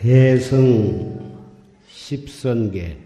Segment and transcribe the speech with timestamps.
[0.00, 1.42] 대성
[1.88, 2.96] 십선계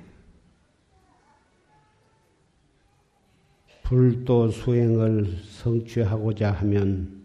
[3.82, 7.23] 불도 수행을 성취하고자 하면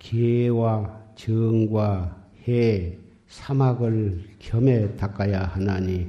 [0.00, 6.08] 기와 정과 해, 사막을 겸해 닦아야 하나니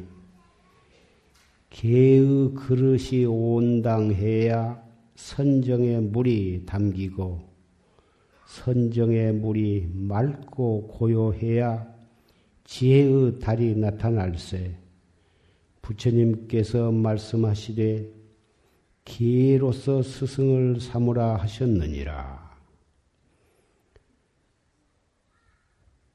[1.70, 4.82] 개의 그릇이 온당해야
[5.16, 7.40] 선정의 물이 담기고
[8.48, 11.91] 선정의 물이 맑고 고요해야
[12.72, 14.78] 지혜의 달이 나타날세
[15.82, 18.10] 부처님께서 말씀하시되
[19.04, 22.58] 기로서 스승을 삼으라 하셨느니라.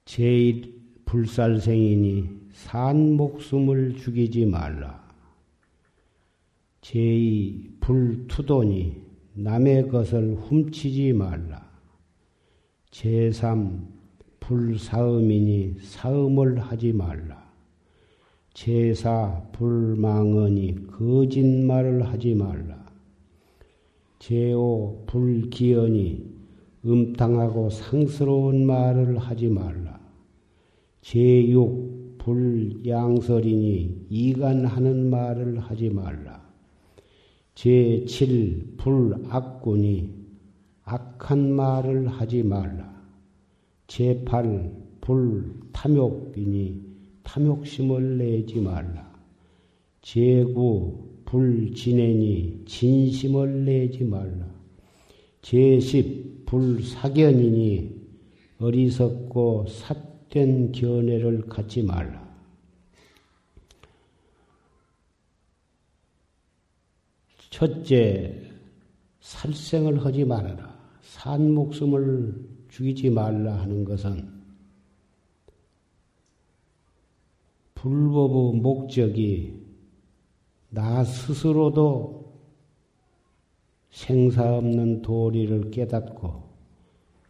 [0.06, 0.73] 제1
[1.05, 5.07] 불살생이니 산 목숨을 죽이지 말라.
[6.80, 9.02] 제2 불투도니
[9.34, 11.70] 남의 것을 훔치지 말라.
[12.93, 13.95] 제3
[14.47, 17.45] 불사음이니 사음을 하지 말라.
[18.55, 22.87] 제4 불망언이 거짓말을 하지 말라.
[24.21, 26.30] 제5 불기언이
[26.85, 29.99] 음탕하고 상스러운 말을 하지 말라.
[31.02, 36.41] 제6 불양설이니 이간하는 말을 하지 말라.
[37.57, 40.15] 제7 불악군이
[40.85, 42.85] 악한 말을 하지 말라.
[43.87, 46.87] 제8 불탐욕이니
[47.23, 49.15] 탐욕심을 내지 말라.
[50.02, 54.46] 제9 불진애니 진심을 내지 말라.
[55.43, 57.96] 제10 불사견이니
[58.59, 62.26] 어리석고 삿된 견해를 갖지 말라.
[67.50, 68.43] 첫째,
[69.21, 70.76] 살생을 하지 말아라.
[71.00, 74.28] 산 목숨을 죽이지 말라 하는 것은
[77.75, 79.62] 불법의 목적이
[80.69, 82.34] 나 스스로도
[83.91, 86.43] 생사 없는 도리를 깨닫고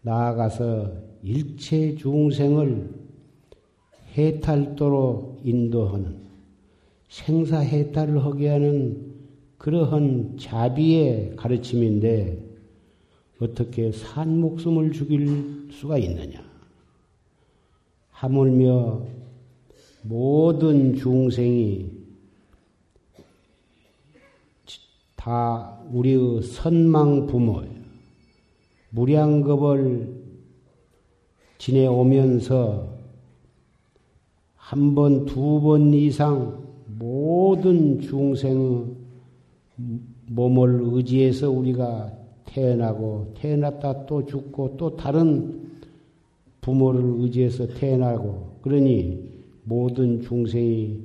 [0.03, 2.93] 나아가서 일체 중생을
[4.19, 6.23] 해탈도로 인도하는
[7.09, 9.15] 생사 해탈을 하게 하는
[9.59, 12.46] 그러한 자비의 가르침인데
[13.41, 16.43] 어떻게 산 목숨을 죽일 수가 있느냐?
[18.11, 19.03] 하물며
[20.03, 21.91] 모든 중생이
[25.17, 27.77] 다 우리의 선망 부모예요.
[28.91, 30.25] 무량겁을
[31.59, 32.97] 지내오면서
[34.57, 38.87] 한 번, 두 번 이상 모든 중생의
[40.29, 42.13] 몸을 의지해서 우리가
[42.57, 45.77] 태어나고 태어났다 또 죽고 또 다른
[46.63, 49.29] 부모를 의지해서 태어나고 그러니
[49.65, 51.01] 모든 중생이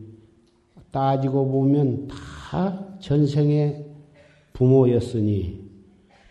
[0.92, 3.86] 따지고 보면 다 전생의
[4.54, 5.60] 부모였으니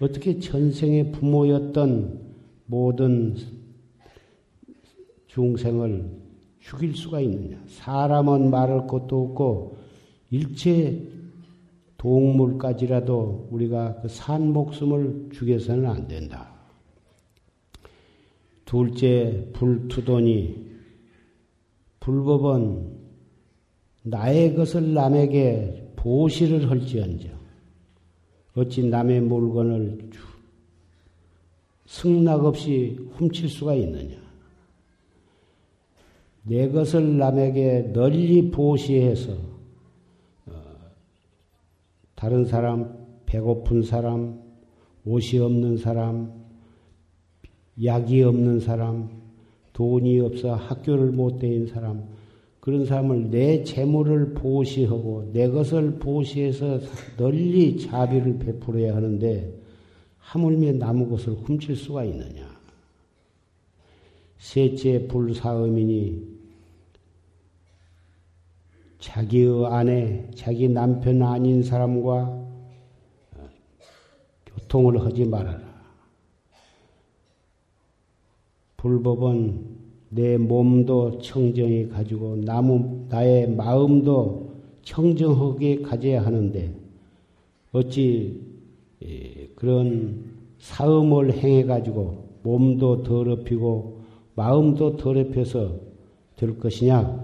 [0.00, 2.20] 어떻게 전생의 부모였던
[2.64, 3.36] 모든
[5.26, 6.10] 중생을
[6.60, 7.58] 죽일 수가 있느냐?
[7.66, 9.76] 사람은 말할 것도 없고
[10.30, 11.19] 일체
[12.00, 16.50] 동물까지라도 우리가 그 산 목숨을 죽여서는 안 된다.
[18.64, 20.70] 둘째, 불투도니
[22.00, 22.98] 불법은
[24.04, 27.38] 나의 것을 남에게 보시를 할지언정
[28.56, 30.10] 어찌 남의 물건을
[31.84, 34.16] 승낙 없이 훔칠 수가 있느냐?
[36.44, 39.49] 내 것을 남에게 널리 보시해서 어,
[42.20, 42.92] 다른 사람,
[43.24, 44.42] 배고픈 사람,
[45.06, 46.30] 옷이 없는 사람,
[47.82, 49.08] 약이 없는 사람,
[49.72, 52.04] 돈이 없어 학교를 못 다닌 사람,
[52.60, 56.80] 그런 사람을 내 재물을 보시하고 내 것을 보시해서
[57.16, 59.58] 널리 자비를 베풀어야 하는데
[60.18, 62.50] 하물며 남의 것을 훔칠 수가 있느냐.
[64.36, 66.29] 셋째 불사음이니
[69.00, 72.38] 자기의 아내, 자기 남편 아닌 사람과
[74.46, 75.60] 교통을 하지 말아라.
[78.76, 79.78] 불법은
[80.10, 84.50] 내 몸도 청정히 가지고 나무, 나의 마음도
[84.82, 86.74] 청정하게 가져야 하는데
[87.72, 88.40] 어찌
[89.54, 90.24] 그런
[90.58, 94.00] 사음을 행해 가지고 몸도 더럽히고
[94.34, 95.74] 마음도 더럽혀서
[96.36, 97.19] 될 것이냐?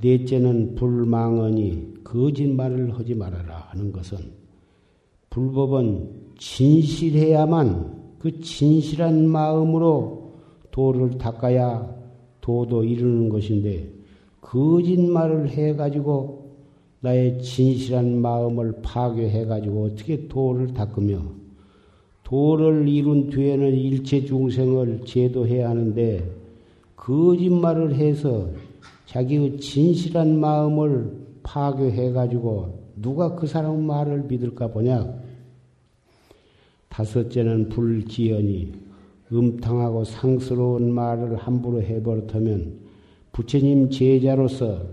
[0.00, 4.18] 넷째는 불망언이 거짓말을 하지 말아라 하는 것은
[5.28, 6.08] 불법은
[6.38, 10.32] 진실해야만 그 진실한 마음으로
[10.70, 11.94] 도를 닦아야
[12.40, 13.88] 도도 이루는 것인데
[14.40, 16.50] 거짓말을 해가지고
[17.00, 21.22] 나의 진실한 마음을 파괴해가지고 어떻게 도를 닦으며
[22.24, 26.30] 도를 이룬 뒤에는 일체 중생을 제도해야 하는데
[26.96, 28.48] 거짓말을 해서
[29.10, 31.10] 자기의 진실한 마음을
[31.42, 35.12] 파괴해가지고 누가 그 사람 말을 믿을까 보냐?
[36.88, 38.72] 다섯째는 불기연이
[39.32, 42.78] 음탕하고 상스러운 말을 함부로 해버릇하면
[43.32, 44.86] 부처님 제자로서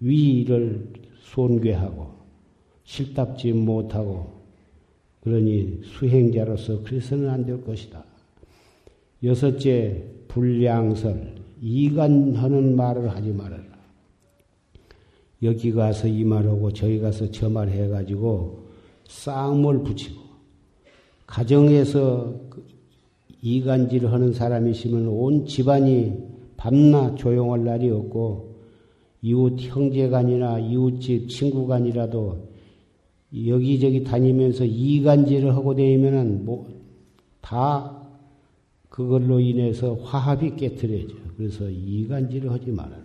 [0.00, 2.12] 위를 손괴하고
[2.82, 4.42] 실답지 못하고
[5.22, 8.04] 그러니 수행자로서 그래서는 안 될 것이다.
[9.22, 13.62] 여섯째 불량설 이간하는 말을 하지 말아라.
[15.42, 18.64] 여기 가서 이 말하고 저기 가서 저 말 해가지고
[19.06, 20.20] 싸움을 붙이고
[21.26, 22.66] 가정에서 그
[23.42, 26.14] 이간질 하는 사람이 있으면 온 집안이
[26.56, 28.56] 밤낮 조용할 날이 없고
[29.22, 32.48] 이웃 형제간이나 이웃집 친구간이라도
[33.46, 36.74] 여기저기 다니면서 이간질을 하고 다니면은 뭐
[37.44, 37.93] 다
[38.94, 41.16] 그걸로 인해서 화합이 깨뜨려져.
[41.36, 43.02] 그래서 이간질을 하지 말아라.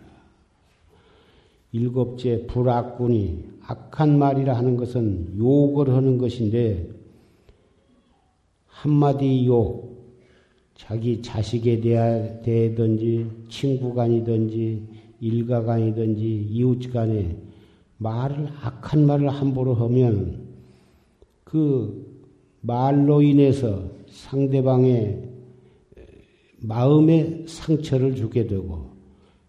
[1.71, 6.91] 일곱째 불악군이 악한 말이라 하는 것은 욕을 하는 것인데
[8.67, 10.13] 한마디 욕
[10.75, 14.83] 자기 자식에 대하든지 친구 간이든지
[15.21, 17.35] 일가 간이든지 이웃 간에
[17.97, 20.49] 말을 악한 말을 함부로 하면
[21.43, 22.23] 그
[22.61, 25.28] 말로 인해서 상대방의
[26.61, 28.89] 마음에 상처를 주게 되고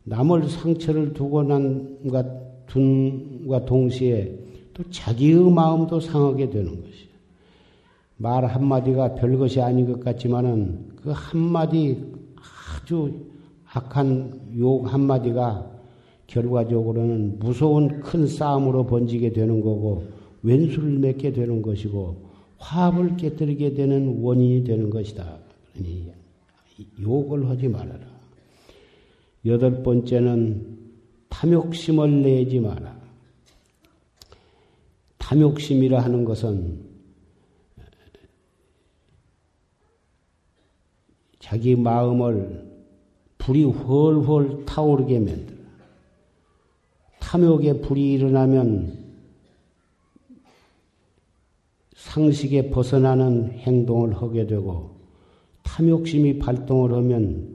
[0.04, 2.24] 남을 상처를 두고 난과
[2.66, 4.38] 둔과 동시에
[4.74, 7.10] 또 자기의 마음도 상하게 되는 것이에요.
[8.16, 13.12] 말 한마디가 별것이 아닌 것 같지만은 그 한마디 아주
[13.72, 15.70] 악한 욕 한마디가
[16.26, 20.04] 결과적으로는 무서운 큰 싸움으로 번지게 되는 거고
[20.42, 25.38] 왼수를 맺게 되는 것이고 화합을 깨뜨리게 되는 원인이 되는 것이다.
[25.72, 26.19] 그러니
[27.00, 28.06] 욕을 하지 말아라.
[29.46, 30.78] 여덟 번째는
[31.28, 32.98] 탐욕심을 내지 마라.
[35.18, 36.90] 탐욕심이라 하는 것은
[41.38, 42.70] 자기 마음을
[43.38, 45.56] 불이 훨훨 타오르게 만들어.
[47.20, 49.00] 탐욕에 불이 일어나면
[51.96, 54.99] 상식에 벗어나는 행동을 하게 되고
[55.70, 57.48] 탐욕심이 발동을 하면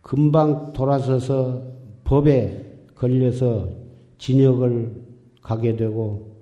[0.00, 1.62] 금방 돌아서서
[2.04, 3.68] 법에 걸려서
[4.18, 5.02] 진역을
[5.42, 6.36] 가게 되고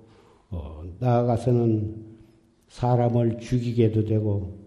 [0.51, 1.95] 어, 나아가서는
[2.67, 4.59] 사람을 죽이게도 되고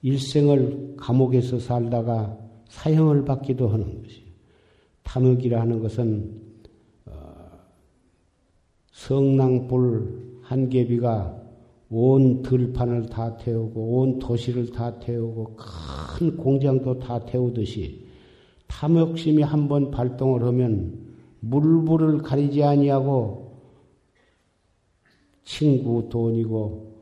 [0.00, 4.22] 일생을 감옥에서 살다가 사형을 받기도 하는 것이
[5.02, 6.40] 탐욕이라 하는 것은
[7.04, 7.12] 어,
[8.92, 11.41] 성낭불 한 개비가
[11.94, 18.06] 온 들판을 다 태우고 온 도시를 다 태우고 큰 공장도 다 태우듯이
[18.66, 20.98] 탐욕심이 한번 발동을 하면
[21.40, 23.52] 물불을 가리지 아니하고
[25.44, 26.92] 친구 돈이고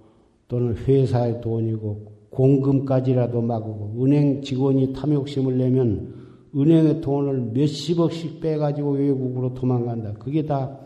[0.48, 6.14] 또는 회사의 돈이고 공금까지라도 막고 은행 직원이 탐욕심을 내면
[6.56, 10.14] 은행의 돈을 몇십억씩 빼가지고 외국으로 도망간다.
[10.14, 10.80] 그게 다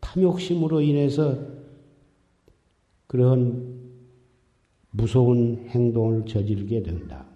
[0.00, 1.57] 탐욕심으로 인해서
[3.08, 3.74] 그런
[4.90, 7.26] 무서운 행동을 저지르게 된다.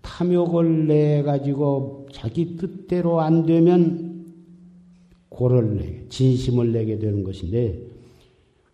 [0.00, 4.24] 탐욕을 내 가지고 자기 뜻대로 안 되면
[5.28, 7.82] 고를 내, 진심을 내게 되는 것인데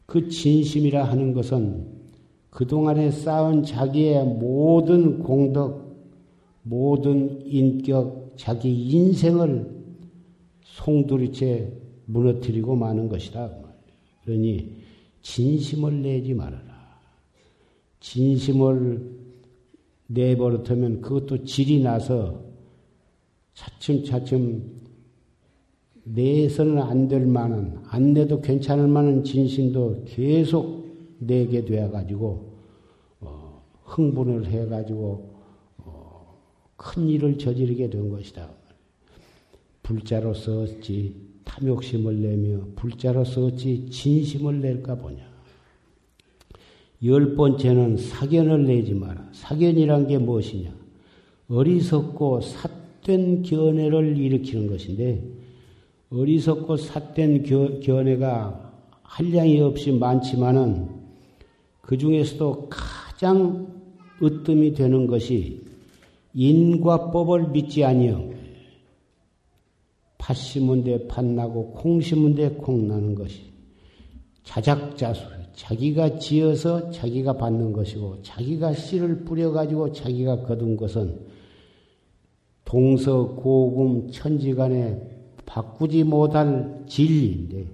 [0.05, 1.87] 그 진심이라 하는 것은
[2.51, 5.97] 그동안에 쌓은 자기의 모든 공덕,
[6.63, 9.71] 모든 인격, 자기 인생을
[10.65, 11.73] 송두리째
[12.07, 13.51] 무너뜨리고 마는 것이다.
[14.25, 14.80] 그러니
[15.23, 16.99] 진심을 내지 말아라.
[18.01, 19.21] 진심을
[20.07, 22.43] 내버릇하면 그것도 질이 나서
[23.55, 24.81] 차츰차츰
[26.05, 30.81] 내서는 안 될 만한, 안 내도 괜찮을 만한 진심도 계속
[31.19, 32.51] 내게 되어가지고
[33.21, 35.31] 어, 흥분을 해가지고
[35.79, 36.39] 어,
[36.77, 38.51] 큰 일을 저지르게 된 것이다.
[39.83, 45.19] 불자로서 어찌 탐욕심을 내며 불자로서 어찌 진심을 낼까 보냐.
[47.05, 49.29] 열 번째는 사견을 내지 마라.
[49.33, 50.73] 사견이란 게 무엇이냐?
[51.49, 55.25] 어리석고 삿된 견해를 일으키는 것인데
[56.11, 60.89] 어리석고 삿된 견해가 한량이 없이 많지만은
[61.81, 63.67] 그 중에서도 가장
[64.23, 65.61] 으뜸이 되는 것이
[66.35, 68.40] 인과 법을 믿지 아니요.
[70.31, 73.51] 팥 심은 데 팥 나고 콩 심은 데 콩 나는 것이
[74.45, 81.27] 자작자수 자기가 지어서 자기가 받는 것이고 자기가 씨를 뿌려가지고 자기가 거둔 것은
[82.65, 85.03] 동서 고금 천지간에
[85.47, 87.67] 바꾸지 못할 진리인데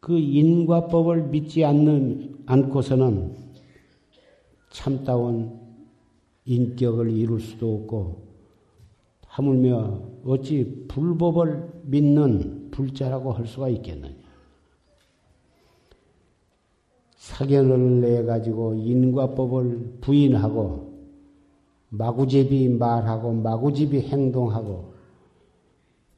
[0.00, 3.36] 그 인과법을 믿지 않는 않고서는
[4.70, 5.58] 참다운
[6.44, 8.22] 인격을 이룰 수도 없고
[9.26, 14.14] 하물며 어찌 불법을 믿는 불자라고 할 수가 있겠느냐.
[17.16, 20.92] 사견을 내 가지고 인과법을 부인하고
[21.88, 24.92] 마구제비 말하고 마구제비 행동하고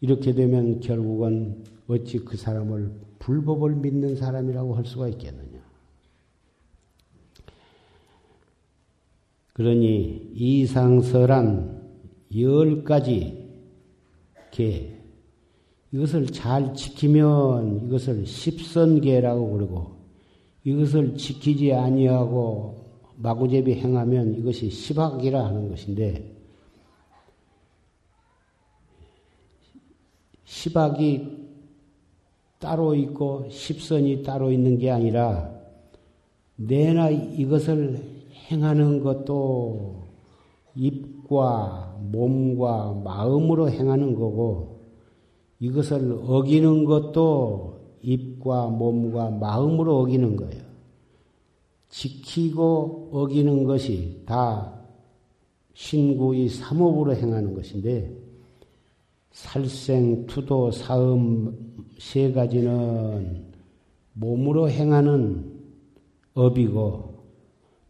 [0.01, 5.61] 이렇게 되면 결국은 어찌 그 사람을 불법을 믿는 사람이라고 할 수가 있겠느냐.
[9.53, 11.83] 그러니 이상설한
[12.37, 13.36] 열 가지
[14.57, 14.89] 개
[15.93, 19.97] 이것을 잘 지키면 이것을 십선계라고 그러고
[20.65, 22.87] 이것을 지키지 아니하고
[23.17, 26.35] 마구제비 행하면 이것이 시박이라 하는 것인데
[30.45, 31.37] 시박이
[32.59, 35.51] 따로 있고 십선이 따로 있는 게 아니라
[36.57, 38.03] 내나 이것을
[38.51, 40.06] 행하는 것도
[40.77, 44.81] 입과 몸과 마음으로 행하는 거고
[45.59, 50.63] 이것을 어기는 것도 입과 몸과 마음으로 어기는 거예요.
[51.89, 54.75] 지키고 어기는 것이 다
[55.73, 58.15] 신구의 삼업으로 행하는 것인데
[59.33, 63.47] 살생, 투도, 사음 세 가지는
[64.15, 65.53] 몸으로 행하는
[66.35, 67.17] 업이고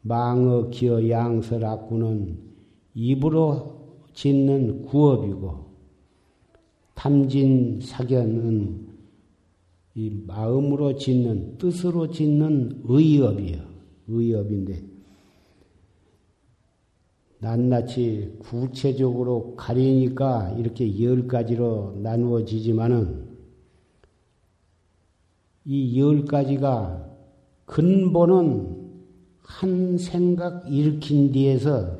[0.02, 2.46] 망어, 기어, 양설, 악구는
[2.97, 3.76] 입으로
[4.15, 5.67] 짓는 구업이고
[6.95, 8.87] 탐진, 사견은
[9.95, 13.59] 이 마음으로 짓는 뜻으로 짓는 의업이요.
[14.09, 14.83] 의업인데
[17.38, 23.26] 낱낱이 구체적으로 가리니까 이렇게 열 가지로 나누어지지만은
[25.67, 27.11] 이 열 가지가
[27.67, 28.87] 근본은
[29.41, 31.99] 한 생각 일으킨 뒤에서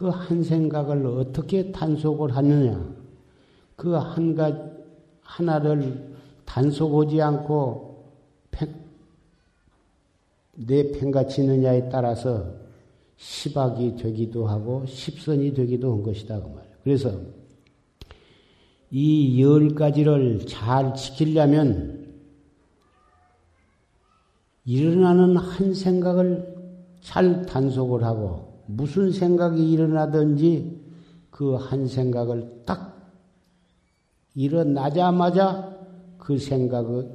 [0.00, 2.90] 그 한 생각을 어떻게 단속을 하느냐
[3.76, 4.58] 그 한 가지
[5.20, 6.14] 하나를
[6.46, 8.02] 단속하지 않고
[10.54, 12.54] 내 팽가치느냐에 따라서
[13.18, 16.76] 시박이 되기도 하고 십선이 되기도 한 것이다 그 말이에요.
[16.82, 17.20] 그래서
[18.90, 22.14] 이 열 가지를 잘 지키려면
[24.64, 26.56] 일어나는 한 생각을
[27.02, 30.80] 잘 단속을 하고 무슨 생각이 일어나든지
[31.30, 33.10] 그 한 생각을 딱
[34.34, 35.76] 일어나자마자
[36.18, 37.10] 그 생각을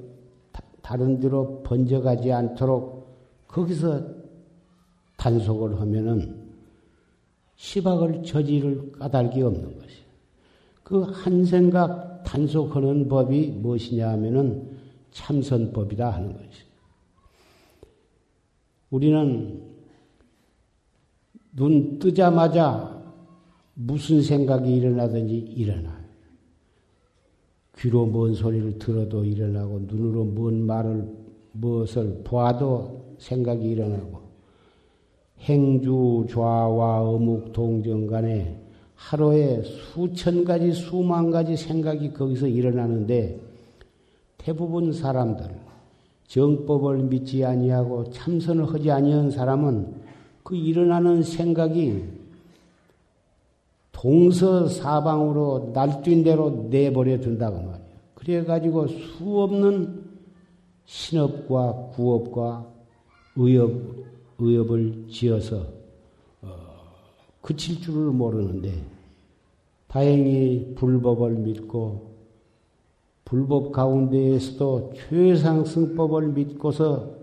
[0.81, 3.05] 다른 데로 번져가지 않도록
[3.47, 4.03] 거기서
[5.17, 6.43] 단속을 하면은
[7.55, 10.05] 시박을 저지를 까닭이 없는 것이에요.
[10.83, 14.77] 그 한 생각 단속하는 법이 무엇이냐 하면은
[15.11, 16.65] 참선법이다 하는 것이에요.
[18.89, 19.74] 우리는
[21.55, 23.01] 눈 뜨자마자
[23.73, 26.05] 무슨 생각이 일어나든지 일어나요.
[27.77, 31.07] 귀로 뭔 소리를 들어도 일어나고 눈으로 뭔 말을
[31.53, 34.19] 무엇을 보아도 생각이 일어나고
[35.39, 38.61] 행주 좌와 어묵 동정 간에
[38.95, 43.39] 하루에 수천 가지 수만 가지 생각이 거기서 일어나는데
[44.37, 45.49] 대부분 사람들
[46.27, 50.04] 정법을 믿지 아니하고 참선을 하지 아니한 사람은
[50.45, 52.03] 그 일어나는 생각이
[53.91, 57.85] 동서사방으로 날뛴 대로 내버려 둔다고 말이에요.
[58.13, 60.03] 그래가지고 수없는
[60.85, 62.67] 신업과 구업과
[63.37, 63.71] 의업,
[64.37, 65.65] 의업을 지어서
[66.43, 66.47] 어,
[67.41, 68.71] 그칠 줄을 모르는데
[69.87, 72.11] 다행히 불법을 믿고
[73.23, 77.15] 불법 가운데에서도 최상승법을 믿고서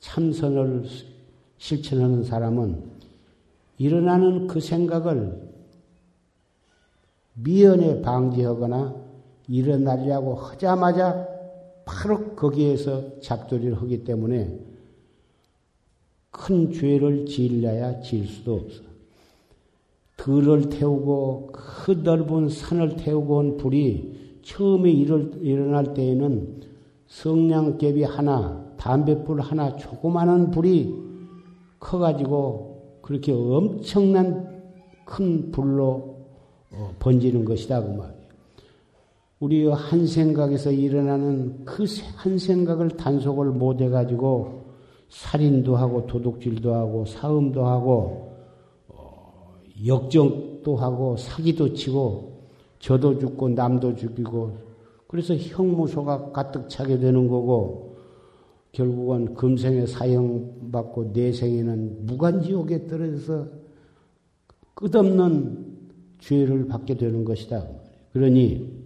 [0.00, 0.86] 참선을
[1.64, 2.78] 실천하는 사람은
[3.78, 5.48] 일어나는 그 생각을
[7.32, 8.94] 미연에 방지하거나
[9.48, 11.26] 일어나려고 하자마자
[11.86, 14.60] 바로 거기에서 잡돌이를 하기 때문에
[16.30, 18.82] 큰 죄를 지으려야 지을 수도 없어.
[20.18, 26.60] 들을 태우고 그 넓은 산을 태우고 온 불이 처음에 일어날 때에는
[27.06, 31.03] 성냥개비 하나, 담뱃불 하나, 조그마한 불이
[31.84, 34.62] 커가지고 그렇게 엄청난
[35.04, 36.16] 큰 불로
[36.72, 38.24] 어, 번지는 것이다 그 말이에요.
[39.38, 41.84] 우리 한 생각에서 일어나는 그
[42.16, 44.64] 한 생각을 단속을 못 해가지고
[45.10, 48.32] 살인도 하고 도둑질도 하고 사음도 하고
[48.88, 49.54] 어,
[49.86, 52.48] 역정도 하고 사기도 치고
[52.78, 54.56] 저도 죽고 남도 죽이고
[55.06, 57.83] 그래서 형무소가 가득 차게 되는 거고
[58.74, 63.48] 결국은 금생에 사형받고 내생에는 무간지옥에 떨어져서
[64.74, 65.74] 끝없는
[66.18, 67.66] 죄를 받게 되는 것이다.
[68.12, 68.84] 그러니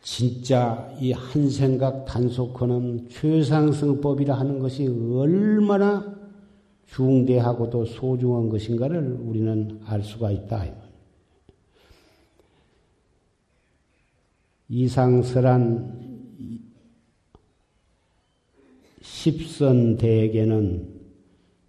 [0.00, 6.20] 진짜 이 한 생각 단속하는 최상승법이라 하는 것이 얼마나
[6.86, 10.66] 중대하고도 소중한 것인가를 우리는 알 수가 있다.
[14.68, 16.11] 이상설한
[19.22, 20.88] 십선대에게는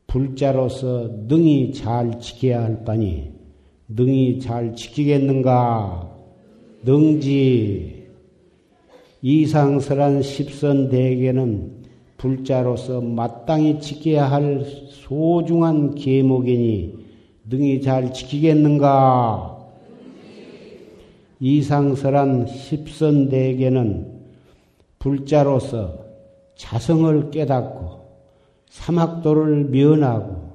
[0.07, 3.31] 불자로서 능히 잘 지켜야 할 바니
[3.87, 6.09] 능히 잘 지키겠는가?
[6.83, 8.07] 능지
[9.21, 11.83] 이상설한 십선대에게는
[12.17, 17.05] 불자로서 마땅히 지켜야 할 소중한 계목이니
[17.49, 19.59] 능히 잘 지키겠는가?
[21.39, 24.11] 이상설한 십선대에게는
[24.97, 26.02] 불자로서
[26.55, 28.03] 자성을 깨닫고
[28.69, 30.53] 사막도를 면하고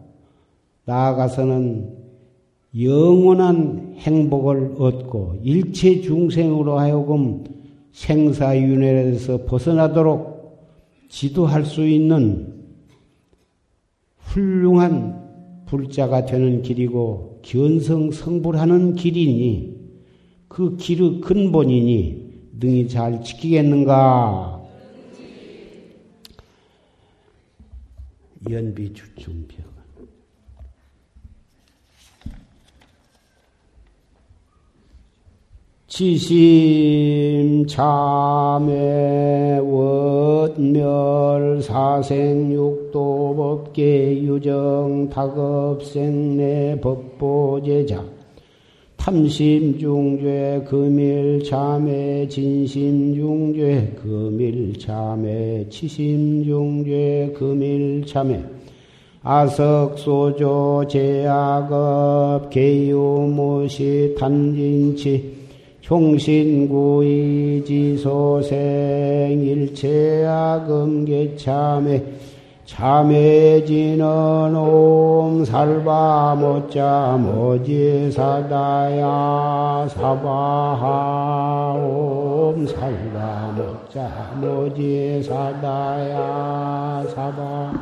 [0.84, 1.96] 나아가서는
[2.80, 7.44] 영원한 행복을 얻고 일체 중생으로 하여금
[7.92, 10.38] 생사윤회에서 벗어나도록
[11.08, 12.54] 지도할 수 있는
[14.18, 19.78] 훌륭한 불자가 되는 길이고 견성 성불하는 길이니
[20.48, 22.28] 그 길의 근본이니
[22.58, 24.57] 능히 잘 지키겠는가?
[28.48, 29.78] 연비주중병
[35.88, 48.17] 지심 참회 원멸 사생육도 법계 유정 다급생내 법보제자
[48.98, 58.42] 탐심중죄 금일참회 진심중죄 금일참회 치심중죄 금일참회.
[59.22, 65.38] 아석소조 제약업 개유무시 탐진치
[65.80, 67.00] 총신구이지소생
[69.40, 70.58] 일체악음계참회
[72.68, 74.04] 참해지는
[74.54, 79.06] 옴살바 못자 모지사다야
[79.88, 86.14] 사바하 옴살바 못자 모지사다야
[87.14, 87.72] 사바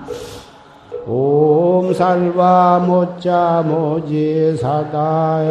[1.05, 5.51] 옴살바 못자 모지사다야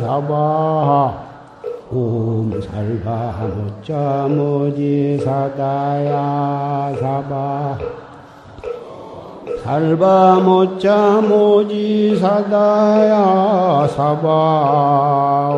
[0.00, 0.90] 사바하
[1.92, 6.14] 옴살바 못자 모지사다야
[7.00, 8.05] 사바
[9.66, 15.56] 살바 못자 모지 사다야 사바옴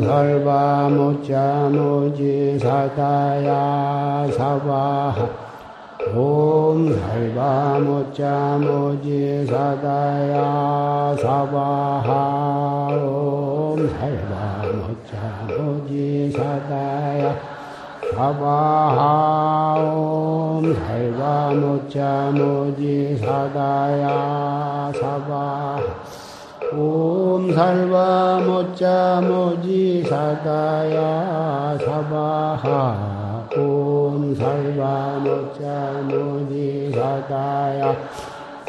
[0.00, 5.16] 살바 못자 모지 사다야 사바
[6.14, 17.53] 옴 살바 못자 모지 사다야 사바하 옴 살바 못자 모지 사다야
[18.14, 19.74] 사바하옴
[20.74, 25.80] 살바 모자 모지 사다야 사바.
[26.76, 37.94] 옴 살바 모자 모지 사다야 사바하 옴 살바 모자 모지 사다야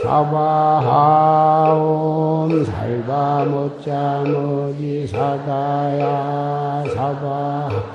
[0.04, 7.95] 사바하 옴 살바 모자 모지 사다야 사바하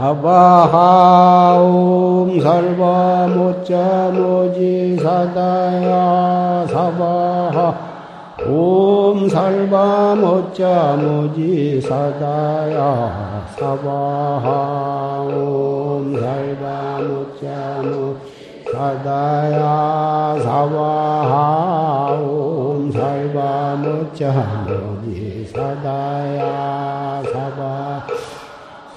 [0.00, 1.60] 사바하옴
[2.40, 7.74] 살바 모자 모지 사다야 사바하.
[8.48, 14.48] 옴 살바 모자 모지 사다야 사바하.
[15.34, 22.12] 옴 살바 모자 모지 사다야 사바하.
[22.22, 28.06] 옴 살바 모자 모지 사다야 사바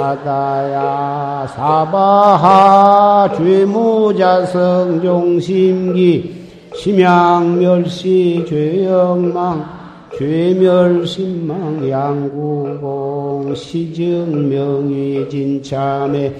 [0.00, 9.62] 사다야 사바하 죄무자 성 종심기 심양멸시 죄영망
[10.16, 16.34] 죄멸심망 양구공 시증명의 진참에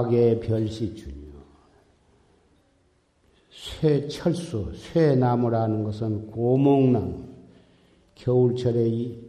[0.09, 1.29] 철수하게 별시준요.
[3.51, 7.25] 쇠철수, 쇠나무라는 것은 고목나무.
[8.15, 9.29] 겨울철에 이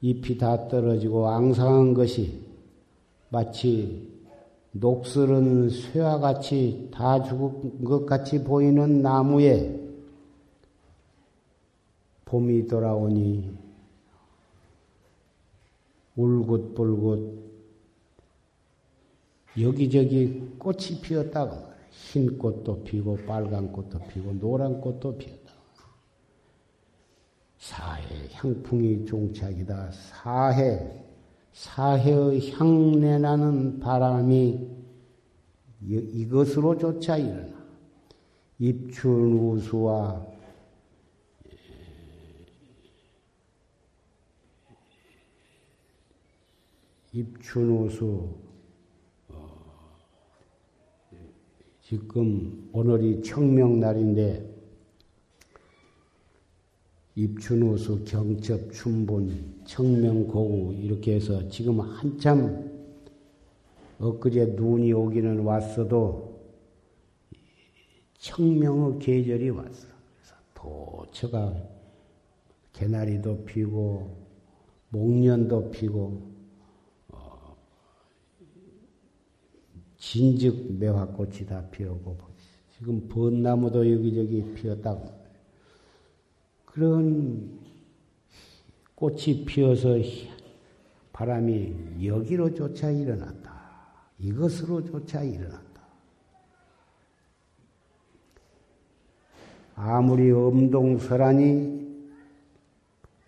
[0.00, 2.40] 잎이 다 떨어지고 앙상한 것이
[3.30, 4.08] 마치
[4.70, 9.76] 녹슬은 쇠와 같이 다 죽은 것 같이 보이는 나무에
[12.26, 13.50] 봄이 돌아오니
[16.14, 17.47] 울긋불긋
[19.60, 21.68] 여기저기 꽃이 피었다고.
[21.90, 25.52] 흰 꽃도 피고 빨간 꽃도 피고 노란 꽃도 피었다.
[27.58, 29.90] 사해 향풍이 종착이다.
[29.90, 31.04] 사해
[31.52, 34.68] 사해의 향내 나는 바람이
[35.82, 37.58] 이- 이것으로조차 일어나.
[38.60, 40.24] 입춘 우수와
[47.12, 48.28] 입춘 우수
[49.28, 49.96] 어,
[51.88, 54.46] 지금 오늘이 청명날인데
[57.14, 62.70] 입춘우수 경첩 춘분 청명고구 이렇게 해서 지금 한참
[63.98, 66.42] 엊그제 눈이 오기는 왔어도
[68.18, 69.88] 청명의 계절이 왔어.
[70.14, 71.54] 그래서 도처가
[72.74, 74.14] 개나리도 피고
[74.90, 76.37] 목련도 피고
[79.98, 82.16] 진즉 매화꽃이 다 피었고
[82.76, 85.18] 지금 벚나무도 여기저기 피었다고.
[86.64, 87.58] 그런
[88.94, 89.96] 꽃이 피어서
[91.12, 93.58] 바람이 여기로조차 일어났다.
[94.20, 95.68] 이것으로조차 일어났다.
[99.74, 101.88] 아무리 엄동설하니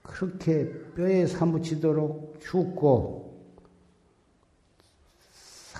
[0.02, 3.19] 그렇게 뼈에 사무치도록 춥고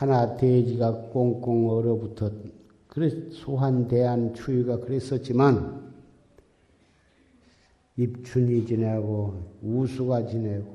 [0.00, 2.32] 산하 대지가 꽁꽁 얼어붙었
[2.88, 5.92] 그래 소한 대한 추위가 그랬었지만
[7.98, 10.74] 입춘이 지나고 우수가 지내고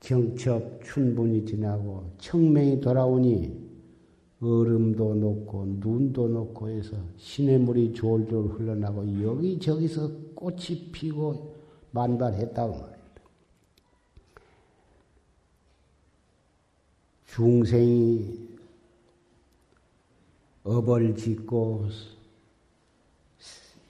[0.00, 3.54] 경첩 춘분이 지나고 청명이 돌아오니
[4.40, 11.56] 얼음도 녹고 눈도 녹고 해서 시냇 물이 졸졸 흘러나고 여기저기서 꽃이 피고
[11.90, 12.99] 만발했다고 말입니
[17.34, 18.48] 중생이
[20.64, 21.86] 업을 짓고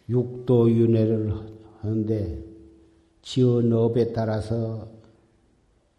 [0.08, 1.32] 육도윤회를
[1.80, 2.44] 하는데
[3.22, 4.88] 지은 업에 따라서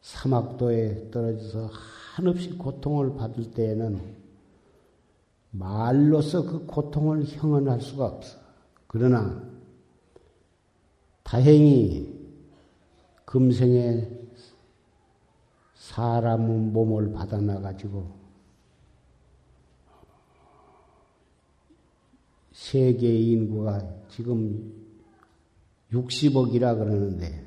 [0.02, 1.72] 사막도에 떨어져서
[2.14, 4.00] 한없이 고통을 받을 때에는
[5.52, 8.38] 말로서 그 고통을 형언할 수가 없어.
[8.88, 9.44] 그러나
[11.24, 12.22] 다행히
[13.26, 14.21] 금생에
[15.92, 18.08] 사람 몸을 받아나 가지고
[22.54, 24.72] 세계 인구가 지금
[25.92, 27.46] 60억이라 그러는데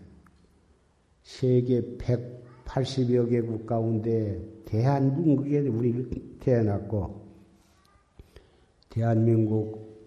[1.23, 7.27] 세계 180여 개국 가운데 대한민국에 우리 태어났고
[8.91, 10.05] 대한민국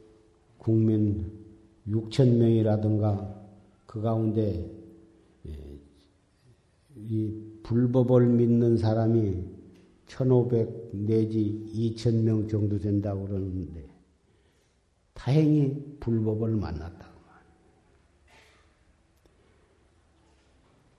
[0.60, 1.32] 국민
[1.88, 3.36] 6천 명이라든가
[3.88, 4.70] 그 가운데
[5.48, 5.80] 예,
[6.96, 9.44] 이 불법을 믿는 사람이
[10.08, 13.86] 1,500 내지 2천 명 정도 된다고 그러는데
[15.14, 17.18] 다행히 불법을 만났다고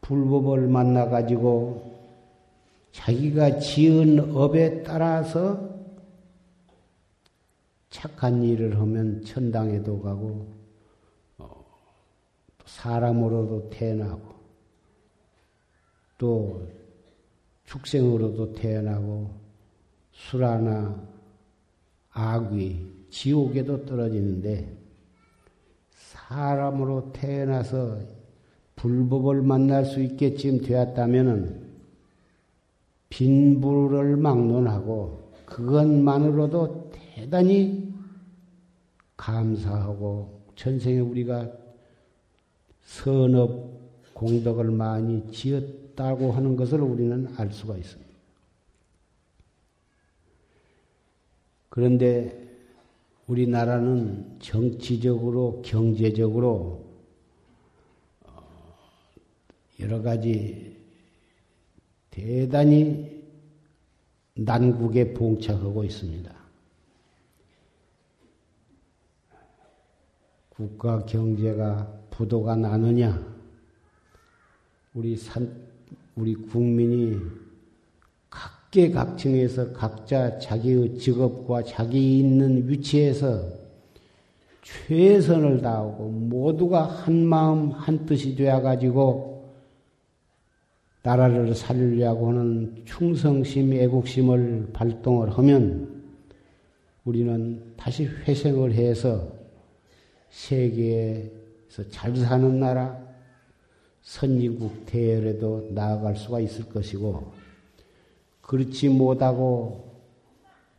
[0.09, 1.99] 불법을 만나 가지고
[2.93, 5.69] 자기가 지은 업에 따라서
[7.91, 10.47] 착한 일을 하면 천당에도 가고
[11.37, 11.65] 어,
[12.65, 14.38] 사람으로도 태어나고
[16.19, 16.67] 또
[17.65, 19.31] 축생으로도 태어나고
[20.11, 21.09] 수라나
[22.11, 24.77] 악귀, 지옥에도 떨어지는데
[25.93, 27.99] 사람으로 태어나서
[28.75, 31.69] 불법을 만날 수 있게쯤 되었다면은
[33.09, 37.95] 빈불을 막론하고 그것만으로도 대단히
[39.17, 41.51] 감사하고 전생에 우리가
[42.83, 43.79] 선업
[44.15, 48.09] 공덕을 많이 지었 다고 하는 것을 우리는 알 수가 있습니다.
[51.69, 52.57] 그런데
[53.27, 56.85] 우리나라는 정치적으로, 경제적으로
[58.21, 58.41] 어,
[59.81, 60.77] 여러 가지
[62.11, 63.25] 대단히
[64.35, 66.33] 난국에 봉착하고 있습니다.
[70.51, 73.37] 국가 경제가 부도가 나느냐?
[74.95, 75.58] 우리 산,
[76.19, 77.17] 우리 국민이
[78.29, 83.41] 각계각층에서 각자 자기의 직업과 자기 있는 위치에서
[84.63, 89.49] 최선을 다하고 모두가 한 마음 한 뜻이 되어 가지고
[91.05, 96.03] 나라를 살리려고 하는 충성심, 애국심을 발동을 하면
[97.05, 99.33] 우리는 다시 회생을 해서
[100.31, 103.08] 세계에서 잘 사는 나라,
[104.09, 107.31] 선진국 대열에도 나아갈 수가 있을 것이고,
[108.41, 109.85] 그렇지 못하고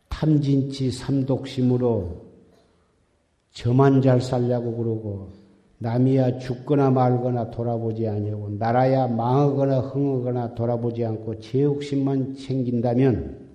[0.10, 2.26] 탐진치 삼독심으로
[3.52, 5.30] 저만 잘 살려고 그러고,
[5.78, 13.48] 남이야 죽거나 말거나 돌아보지 아니하고, 나라야 망하거나 흥하거나 돌아보지 않고 제 욕심만 챙긴다면,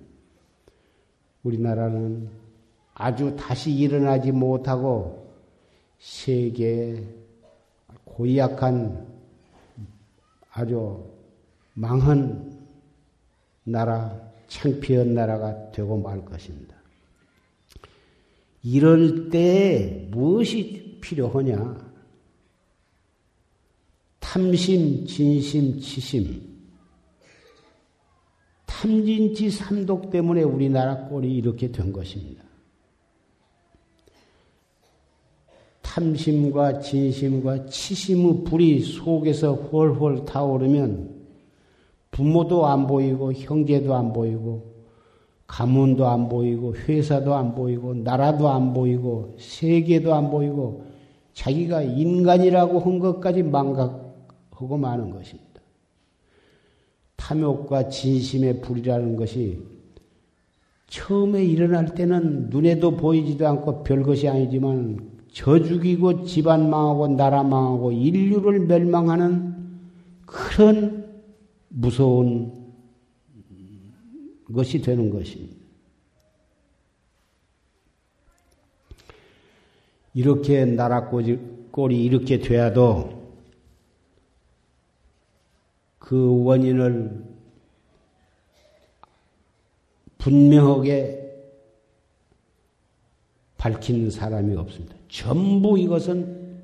[1.43, 2.29] 우리나라는
[2.93, 5.27] 아주 다시 일어나지 못하고
[5.99, 7.03] 세계
[8.05, 9.14] 고약한
[10.57, 11.13] 아주
[11.73, 12.57] 망한
[13.65, 16.77] 나라, 창피한 나라가 되고 말 것입니다.
[18.63, 21.93] 이럴 때 무엇이 필요하냐?
[24.21, 26.55] 탐심, 진심, 치심.
[28.65, 32.43] 탐진치 삼독 때문에 우리나라 꼴이 이렇게 된 것입니다.
[35.95, 41.15] 탐심과 진심과 치심의 불이 속에서 훨훨 타오르면
[42.11, 44.75] 부모도 안 보이고 형제도 안 보이고
[45.47, 50.83] 가문도 안 보이고 회사도 안 보이고 나라도 안 보이고 세계도 안 보이고
[51.33, 55.61] 자기가 인간이라고 한 것까지 망각하고 마는 것입니다.
[57.15, 59.59] 탐욕과 진심의 불이라는 것이
[60.87, 68.61] 처음에 일어날 때는 눈에도 보이지도 않고 별것이 아니지만 저 죽이고 집안 망하고 나라 망하고 인류를
[68.67, 69.53] 멸망하는
[70.25, 71.13] 그런
[71.67, 72.53] 무서운
[74.53, 75.53] 것이 되는 것입니다.
[80.13, 83.33] 이렇게 나라 꼴이 이렇게 돼야도
[85.99, 87.25] 그 원인을
[90.17, 91.25] 분명하게
[93.57, 94.95] 밝힌 사람이 없습니다.
[95.15, 96.59] 전부 이것은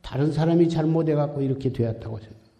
[0.00, 2.52] 다른 사람이 잘못해갖고 이렇게 되었다고 생각합니다.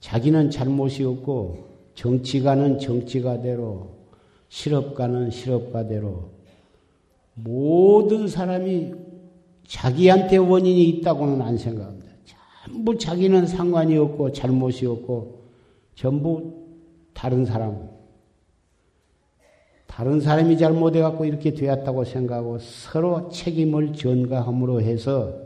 [0.00, 3.90] 자기는 잘못이 없고 정치가는 정치가대로
[4.48, 6.30] 실업가는 실업가대로
[7.34, 8.94] 모든 사람이
[9.68, 12.08] 자기한테 원인이 있다고는 안 생각합니다.
[12.64, 15.44] 전부 자기는 상관이 없고 잘못이 없고
[15.94, 16.66] 전부
[17.14, 17.88] 다른 사람,
[19.98, 25.42] 다른 사람이 잘못해갖고 이렇게 되었다고 생각하고 서로 책임을 전가함으로 해서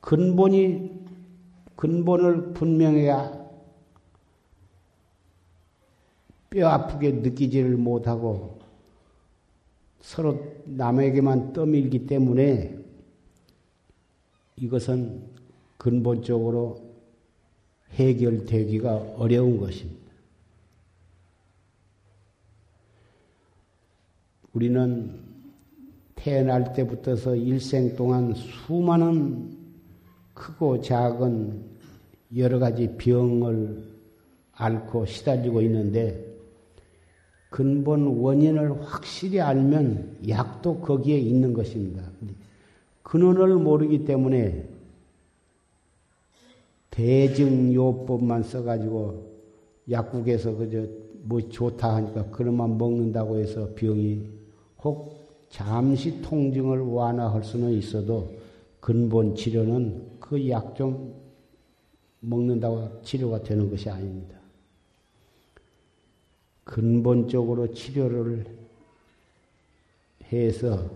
[0.00, 0.90] 근본이,
[1.76, 3.46] 근본을 분명해야
[6.48, 8.58] 뼈 아프게 느끼지를 못하고
[10.00, 12.78] 서로 남에게만 떠밀기 때문에
[14.56, 15.24] 이것은
[15.76, 16.80] 근본적으로
[17.90, 19.99] 해결되기가 어려운 것입니다.
[24.52, 25.14] 우리는
[26.16, 29.56] 태어날 때부터서 일생 동안 수많은
[30.34, 31.64] 크고 작은
[32.36, 33.82] 여러 가지 병을
[34.52, 36.26] 앓고 시달리고 있는데
[37.48, 42.02] 근본 원인을 확실히 알면 약도 거기에 있는 것입니다.
[43.02, 44.68] 근원을 모르기 때문에
[46.90, 49.30] 대증요법만 써가지고
[49.90, 50.86] 약국에서 그저
[51.22, 54.39] 뭐 좋다 하니까 그것만 먹는다고 해서 병이
[54.84, 58.34] 혹 잠시 통증을 완화할 수는 있어도
[58.80, 61.14] 근본 치료는 그 약 좀
[62.20, 64.38] 먹는다고 치료가 되는 것이 아닙니다.
[66.64, 68.46] 근본적으로 치료를
[70.32, 70.88] 해서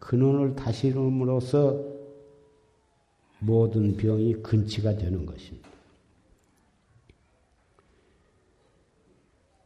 [0.00, 1.84] 근원을 다시름으로써
[3.38, 5.68] 모든 병이 근치가 되는 것입니다.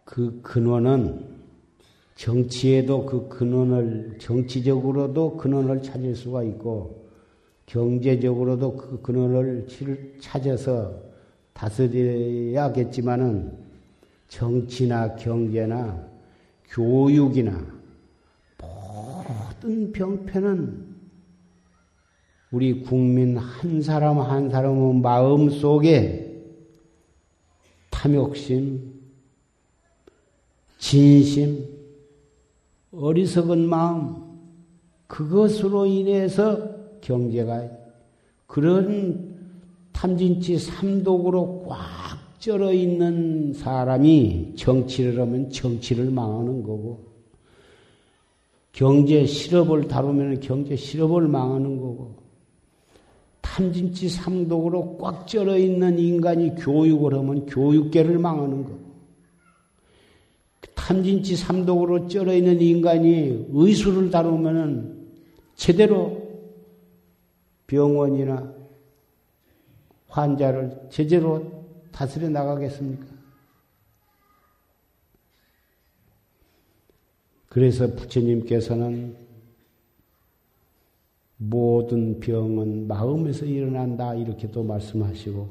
[0.05, 1.34] 그 근원은
[2.15, 7.09] 정치에도 그 근원을, 정치적으로도 근원을 찾을 수가 있고,
[7.67, 9.67] 경제적으로도 그 근원을
[10.21, 11.03] 찾아서
[11.53, 13.65] 다스려야겠지만은,
[14.29, 16.09] 정치나 경제나
[16.69, 17.75] 교육이나
[18.59, 20.95] 모든 병폐는
[22.51, 26.23] 우리 국민 한 사람 한 사람의 마음 속에
[27.91, 28.95] 탐욕심,
[30.79, 31.74] 진심,
[32.97, 34.17] 어리석은 마음,
[35.07, 37.69] 그것으로 인해서 경제가
[38.47, 39.35] 그런
[39.93, 47.07] 탐진치 삼독으로 꽉 쩔어 있는 사람이 정치를 하면 정치를 망하는 거고,
[48.73, 52.17] 경제 실업을 다루면 경제 실업을 망하는 거고,
[53.41, 58.84] 탐진치 삼독으로 꽉 쩔어 있는 인간이 교육을 하면 교육계를 망하는 거고,
[60.85, 65.09] 탐진치 삼독으로 쩔어 있는 인간이 의술을 다루면은
[65.55, 66.23] 제대로
[67.67, 68.53] 병원이나
[70.09, 73.07] 환자를 제대로 다스려 나가겠습니까?
[77.49, 79.17] 그래서 부처님께서는
[81.39, 85.49] 모든 병은 마음에서 일어난다 이렇게 또 말씀하시고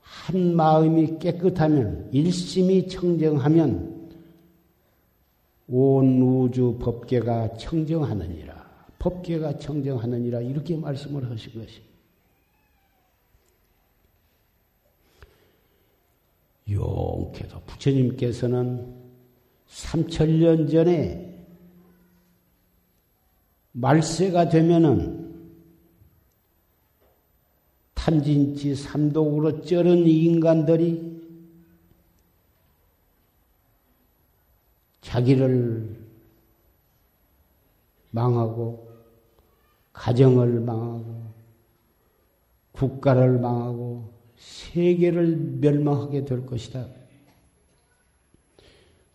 [0.00, 3.95] 한 마음이 깨끗하면 일심이 청정하면
[5.68, 8.66] 온 우주 법계가 청정하느니라
[8.98, 11.86] 법계가 청정하느니라 이렇게 말씀을 하신 것입니다.
[16.68, 18.94] 용케도 부처님께서는
[19.68, 21.26] 3천년 전에
[23.72, 25.26] 말세가 되면은
[27.94, 31.05] 탐진치 삼독으로 쩔은 인간들이
[35.06, 35.88] 자기를
[38.10, 38.88] 망하고
[39.92, 41.22] 가정을 망하고
[42.72, 46.86] 국가를 망하고 세계를 멸망하게 될 것이다.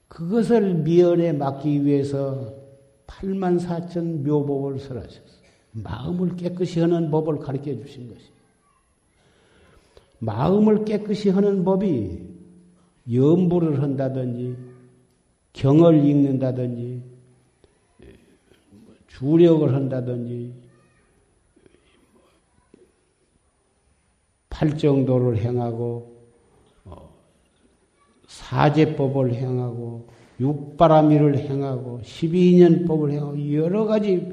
[0.07, 2.53] 그것을 미연에 막기 위해서
[3.07, 5.41] 8만 4천 묘법을 설하셨어.
[5.71, 8.25] 마음을 깨끗이 하는 법을 가르쳐 주신 것이.
[10.19, 12.29] 마음을 깨끗이 하는 법이
[13.11, 14.70] 염불을 한다든지,
[15.53, 17.01] 경을 읽는다든지
[19.07, 20.53] 주력을 한다든지
[24.49, 26.15] 팔정도를 행하고
[26.85, 27.13] 어,
[28.27, 30.07] 사제법을 행하고
[30.39, 34.27] 육바라미를 행하고 12년법을 행하고 여러 가지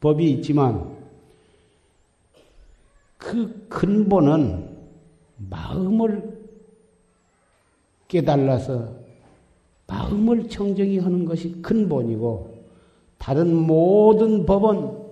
[0.00, 0.96] 법이 있지만
[3.18, 4.68] 그 근본은
[5.36, 6.40] 마음을
[8.08, 9.01] 깨달아서
[9.86, 12.52] 마음을 청정히 하는 것이 근본이고
[13.18, 15.02] 다른 모든 법은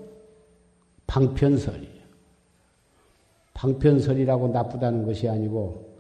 [1.07, 2.01] 방편설이에요.
[3.55, 5.91] 방편설이라고 나쁘다는 것이 아니고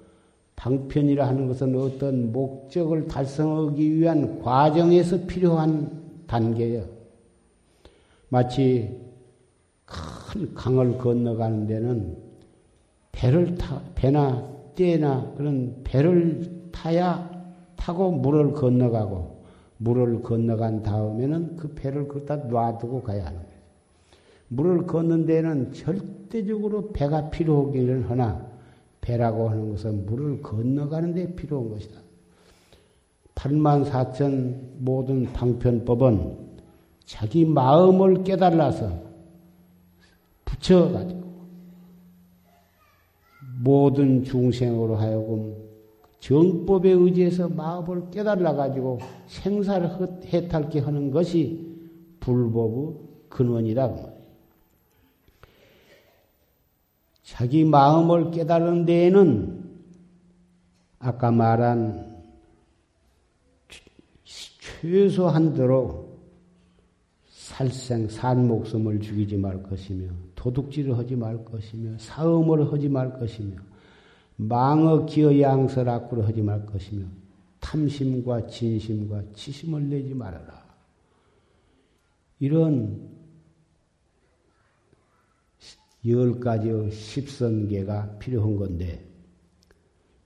[0.56, 6.84] 방편이라 하는 것은 어떤 목적을 달성하기 위한 과정에서 필요한 단계예요.
[8.28, 9.00] 마치
[9.84, 12.16] 큰 강을 건너가는 데는
[13.12, 17.29] 배를 타, 배나 떼나 그런 배를 타야
[17.80, 19.40] 타고 물을 건너가고
[19.78, 23.50] 물을 건너간 다음에는 그 배를 거기다 놔두고 가야 하는 거예요.
[24.48, 28.46] 물을 걷는 데는 절대적으로 배가 필요하기는 하나
[29.00, 31.98] 배라고 하는 것은 물을 건너가는 데 필요한 것이다.
[33.34, 36.50] 8만 4천 모든 방편법은
[37.06, 38.92] 자기 마음을 깨달아서
[40.44, 41.30] 붙여가지고
[43.62, 45.69] 모든 중생으로 하여금
[46.20, 49.90] 정법에 의지해서 마음을 깨달아 가지고 생사를
[50.26, 51.66] 해탈게 하는 것이
[52.20, 52.94] 불법의
[53.30, 54.20] 근원이라고
[57.22, 59.70] 자기 마음을 깨달은 데에는
[60.98, 62.22] 아까 말한
[64.60, 66.10] 최소한도로
[67.28, 73.69] 살생 산 목숨을 죽이지 말 것이며 도둑질을 하지 말 것이며 사음을 하지 말 것이며
[74.40, 77.04] 망어 기어 양설 악구를 하지 말 것이며
[77.60, 80.64] 탐심과 진심과 치심을 내지 말아라.
[82.38, 83.10] 이런
[86.06, 89.04] 열 가지의 십선계가 필요한 건데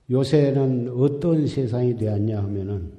[0.09, 2.93] 요새는 어떤 세상이 되었냐 하면은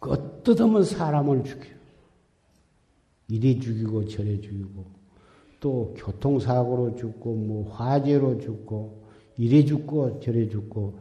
[0.00, 1.66] 끄떡하면 사람을 죽여.
[3.28, 4.84] 이리 죽이고 저리 죽이고
[5.60, 8.99] 또 교통사고로 죽고 뭐 화재로 죽고
[9.40, 10.92] 이리 죽고 저리 죽고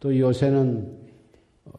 [0.00, 0.96] 또 요새는
[1.66, 1.72] 어,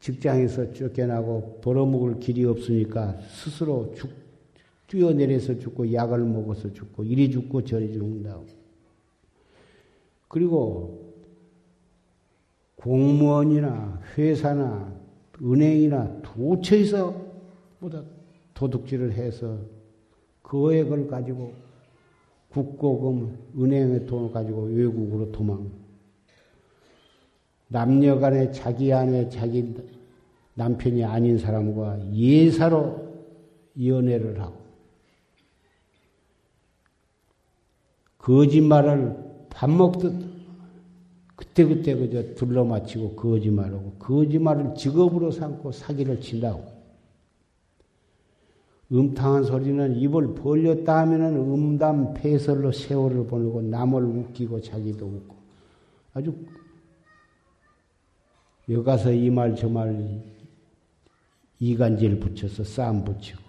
[0.00, 4.10] 직장에서 쫓겨나고 벌어먹을 길이 없으니까 스스로 죽
[4.86, 8.46] 뛰어내려서 죽고 약을 먹어서 죽고 이리 죽고 저리 죽는다고.
[10.28, 11.12] 그리고
[12.76, 14.90] 공무원이나 회사나
[15.42, 17.14] 은행이나 도처에서
[17.78, 18.02] 보다
[18.54, 19.58] 도둑질을 해서
[20.40, 21.65] 그액을 가지고
[22.56, 25.70] 국고금 은행의 돈을 가지고 외국으로 도망.
[27.68, 29.74] 남녀 간에 자기 안에 자기
[30.54, 33.14] 남편이 아닌 사람과 예사로
[33.84, 34.56] 연애를 하고
[38.16, 39.16] 거짓말을
[39.50, 40.14] 밥 먹듯
[41.36, 46.75] 그때그때 그저 둘러맞히고 거짓말하고 거짓말을 직업으로 삼고 사기를 친다고.
[48.92, 55.36] 음탕한 소리는 입을 벌렸다 하면은 음담 폐설로 세월을 보내고 남을 웃기고 자기도 웃고.
[56.14, 56.34] 아주
[58.68, 60.22] 여가서 이 말 저 말
[61.58, 63.40] 이간질 붙여서 싸움 붙이고.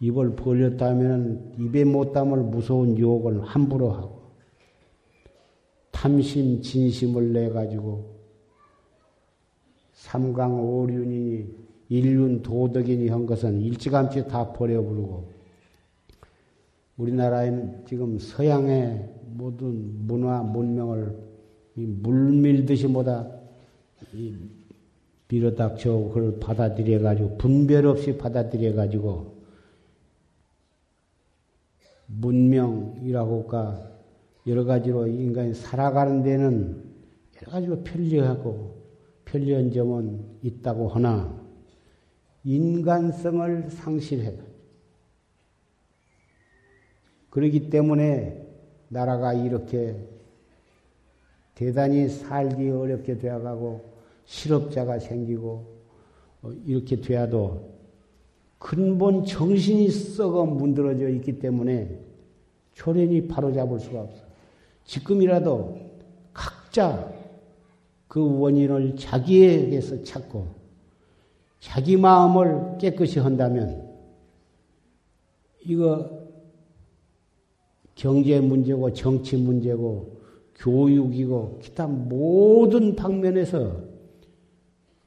[0.00, 4.16] 입을 벌렸다 하면 입에 못 담을 무서운 욕을 함부로 하고.
[5.92, 8.16] 탐심, 진심을 내 가지고
[9.94, 15.30] 삼강 오륜이니 일륜 도덕이니 한 것은 일찌감치 다 버려버리고
[16.96, 21.16] 우리나라에는 지금 서양의 모든 문화, 문명을
[21.74, 23.30] 물밀듯이 뭐다
[25.28, 29.36] 밀어닥쳐 그걸 받아들여 가지고 분별 없이 받아들여 가지고
[32.06, 33.90] 문명이라고 할까
[34.46, 36.84] 여러 가지로 인간이 살아가는 데는
[37.42, 38.76] 여러 가지로 편리하고
[39.24, 41.35] 편리한 점은 있다고 하나
[42.46, 44.32] 인간성을 상실해.
[47.28, 48.46] 그러기 때문에
[48.88, 49.96] 나라가 이렇게
[51.56, 53.92] 대단히 살기 어렵게 되어가고
[54.26, 55.76] 실업자가 생기고
[56.42, 57.74] 어, 이렇게 되어도
[58.58, 61.98] 근본 정신이 썩어 문드러져 있기 때문에
[62.74, 64.24] 초련이 바로잡을 수가 없어.
[64.84, 65.78] 지금이라도
[66.32, 67.12] 각자
[68.06, 70.65] 그 원인을 자기에게서 찾고
[71.66, 73.84] 자기 마음을 깨끗이 한다면
[75.64, 76.08] 이거
[77.96, 80.20] 경제 문제고 정치 문제고
[80.54, 83.82] 교육이고 기타 모든 방면에서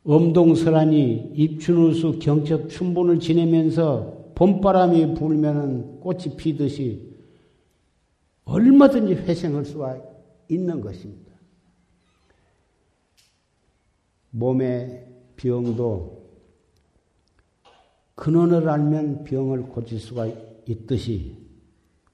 [0.03, 7.09] 엄동설하니 입춘우수 경첩 춘분을 지내면서 봄바람이 불면은 꽃이 피듯이
[8.43, 10.01] 얼마든지 회생할 수가
[10.49, 11.31] 있는 것입니다.
[14.31, 15.07] 몸의
[15.37, 16.18] 병도
[18.19, 20.27] 근원을 알면 병을 고칠 수가
[20.67, 21.37] 있듯이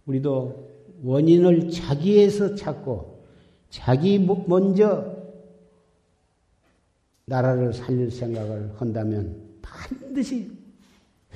[0.06, 3.26] 우리도 원인을 자기에서 찾고
[3.72, 5.16] 자기 먼저
[7.26, 10.52] 나라를 살릴 생각을 한다면 반드시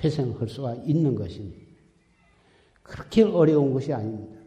[0.03, 1.57] 회생할 수가 있는 것입니다.
[2.83, 4.39] 그렇게 어려운 것이 아닙니다.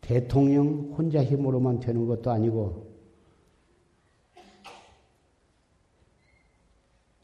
[0.00, 2.92] 대통령 혼자 힘으로만 되는 것도 아니고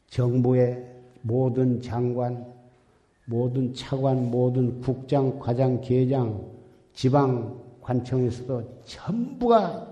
[0.07, 0.88] 정부의
[1.29, 2.51] 모든 장관,
[3.25, 6.43] 모든 차관, 모든 국장, 과장, 계장,
[6.93, 9.91] 지방 관청에서도 전부가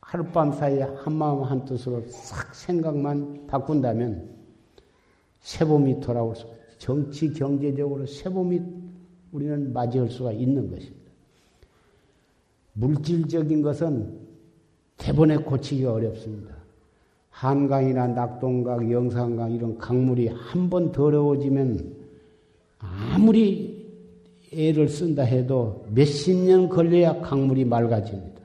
[0.00, 4.28] 하룻밤 사이에 한마음 한뜻으로 싹 생각만 바꾼다면
[5.40, 6.46] 세봄이 돌아올 수,
[6.78, 8.60] 정치 경제적으로 세봄이
[9.30, 11.12] 우리는 맞이할 수가 있는 것입니다.
[12.72, 14.18] 물질적인 것은
[14.96, 16.51] 대본에 고치기 어렵습니다.
[17.32, 21.96] 한강이나 낙동강, 영산강 이런 강물이 한 번 더러워지면
[22.78, 23.82] 아무리
[24.52, 28.40] 애를 쓴다 해도 몇십 년 걸려야 강물이 맑아집니다.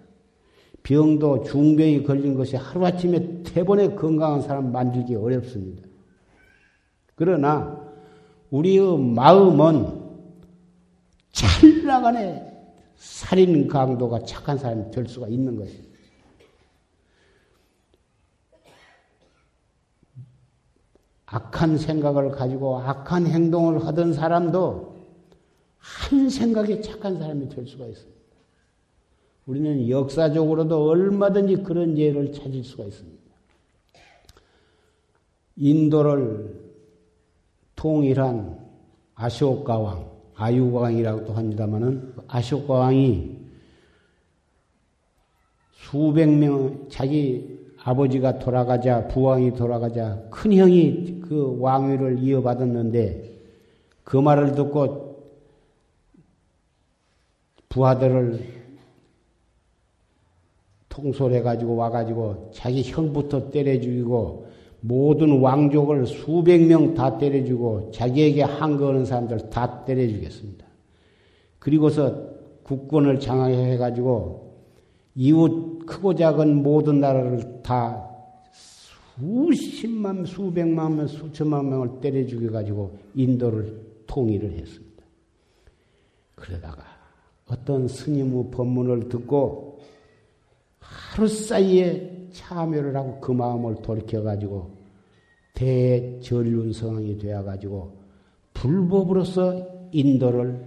[0.83, 5.83] 병도 중병이 걸린 것이 하루아침에 대번에 건강한 사람 만들기 어렵습니다.
[7.15, 7.77] 그러나
[8.51, 9.85] 우리의 마음은
[11.33, 12.41] 찰나간에
[12.95, 15.86] 살인 강도가 착한 사람이 될 수가 있는 것입니다.
[21.27, 24.95] 악한 생각을 가지고 악한 행동을 하던 사람도
[25.77, 28.17] 한 생각에 착한 사람이 될 수가 있습니다.
[29.45, 33.17] 우리는 역사적으로도 얼마든지 그런 예를 찾을 수가 있습니다.
[35.57, 36.67] 인도를
[37.75, 38.59] 통일한
[39.15, 43.37] 아쇼카 왕, 아유왕이라고도 합니다만은 아쇼카 왕이
[45.71, 47.56] 수백 명 자기
[47.87, 53.31] 아버지가 돌아가자 부왕이 돌아가자 큰 형이 그 왕위를 이어받았는데
[54.03, 55.23] 그 말을 듣고
[57.69, 58.43] 부하들을
[60.89, 64.47] 통솔해 가지고 와 가지고 자기 형부터 때려 죽이고
[64.81, 70.65] 모든 왕족을 수백 명 다 때려 주고 자기에게 한거하는 사람들 다 때려 주겠습니다.
[71.59, 72.31] 그리고서
[72.63, 74.57] 국권을 장악해 가지고
[75.15, 78.07] 이웃 크고 작은 모든 나라를 다
[79.19, 85.03] 수십만, 수백만 명, 수천만 명을 때려 죽여 가지고 인도를 통일을 했습니다.
[86.35, 86.83] 그러다가
[87.47, 89.79] 어떤 스님의 법문을 듣고
[90.79, 94.77] 하루 사이에 참여를 하고 그 마음을 돌이켜가지고
[95.55, 97.97] 대전륜성왕이 되어가지고
[98.53, 100.63] 불법으로서 인도를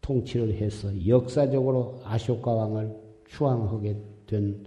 [0.00, 2.94] 통치를 해서 역사적으로 아쇼카 왕을
[3.26, 4.64] 추앙하게 된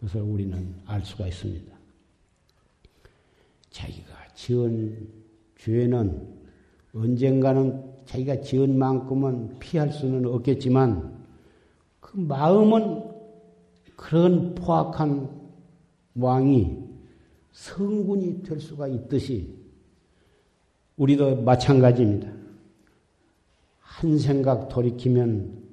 [0.00, 1.76] 것을 우리는 알 수가 있습니다.
[3.70, 5.08] 자기가 지은
[5.58, 6.38] 죄는
[6.94, 11.18] 언젠가는 자기가 지은 만큼은 피할 수는 없겠지만
[12.00, 13.04] 그 마음은
[13.96, 15.28] 그런 포악한
[16.14, 16.88] 왕이
[17.52, 19.58] 성군이 될 수가 있듯이
[20.96, 22.32] 우리도 마찬가지입니다.
[23.80, 25.68] 한 생각 돌이키면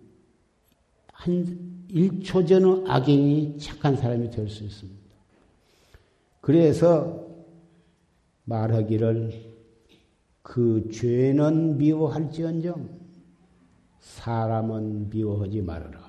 [1.11, 5.05] 한 1초 전의 악행이 착한 사람이 될 수 있습니다.
[6.41, 7.25] 그래서
[8.45, 9.55] 말하기를
[10.41, 12.89] 그 죄는 미워할지언정
[13.99, 15.99] 사람은 미워하지 말아라.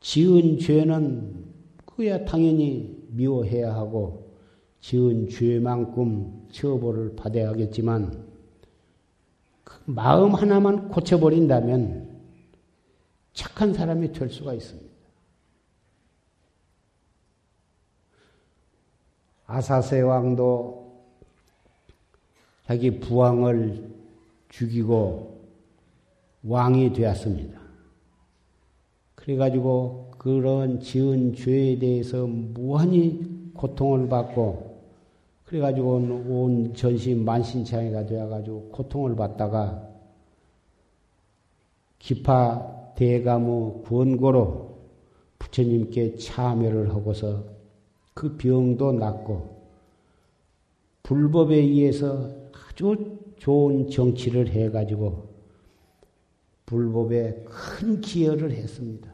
[0.00, 1.44] 지은 죄는
[1.86, 4.36] 그야 당연히 미워해야 하고
[4.80, 8.26] 지은 죄만큼 처벌을 받아야 하겠지만
[9.64, 12.07] 그 마음 하나만 고쳐버린다면
[13.32, 14.88] 착한 사람이 될 수가 있습니다.
[19.46, 20.78] 아사세 왕도
[22.66, 23.88] 자기 부왕을
[24.50, 25.40] 죽이고
[26.44, 27.58] 왕이 되었습니다.
[29.14, 34.68] 그래가지고 그런 지은 죄에 대해서 무한히 고통을 받고
[35.46, 39.88] 그래가지고 온 전시 만신창이가 되어가지고 고통을 받다가
[41.98, 44.76] 기파 대가무 권고로
[45.38, 47.44] 부처님께 참여를 하고서
[48.12, 49.56] 그 병도 낫고
[51.04, 55.28] 불법에 의해서 아주 좋은 정치를 해가지고
[56.66, 59.08] 불법에 큰 기여를 했습니다.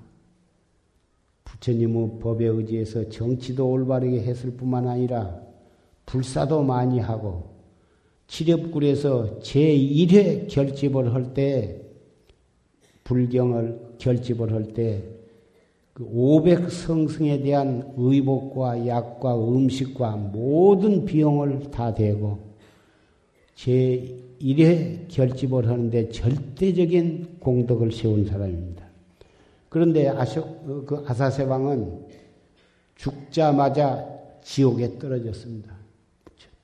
[1.45, 5.43] 부처님의 법에 의지해서 정치도 올바르게 했을 뿐만 아니라
[6.07, 7.51] 불사도 많이 하고
[8.28, 11.84] 칠엽굴에서 제1회 결집을 할 때
[13.05, 15.02] 불경을 결집을 할때
[15.92, 22.38] 그 500성승에 대한 의복과 약과 음식과 모든 비용을 다 대고
[23.55, 28.84] 제 1회 결집을 하는데 절대적인 공덕을 세운 사람입니다.
[29.68, 30.12] 그런데
[30.86, 32.07] 그 아사세 왕은
[32.96, 34.05] 죽자마자
[34.42, 35.72] 지옥에 떨어졌습니다.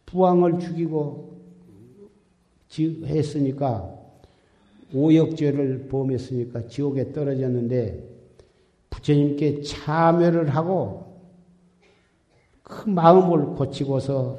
[0.06, 1.38] 부왕을 죽이고
[3.06, 3.99] 했으니까
[4.92, 8.08] 오역죄를 범했으니까 지옥에 떨어졌는데
[8.90, 11.10] 부처님께 참여를 하고
[12.62, 14.38] 그 마음을 고치고서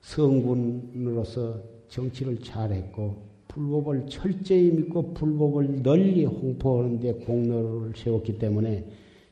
[0.00, 8.84] 성군으로서 정치를 잘했고 불법을 철저히 믿고 불법을 널리 홍보하는 데 공로를 세웠기 때문에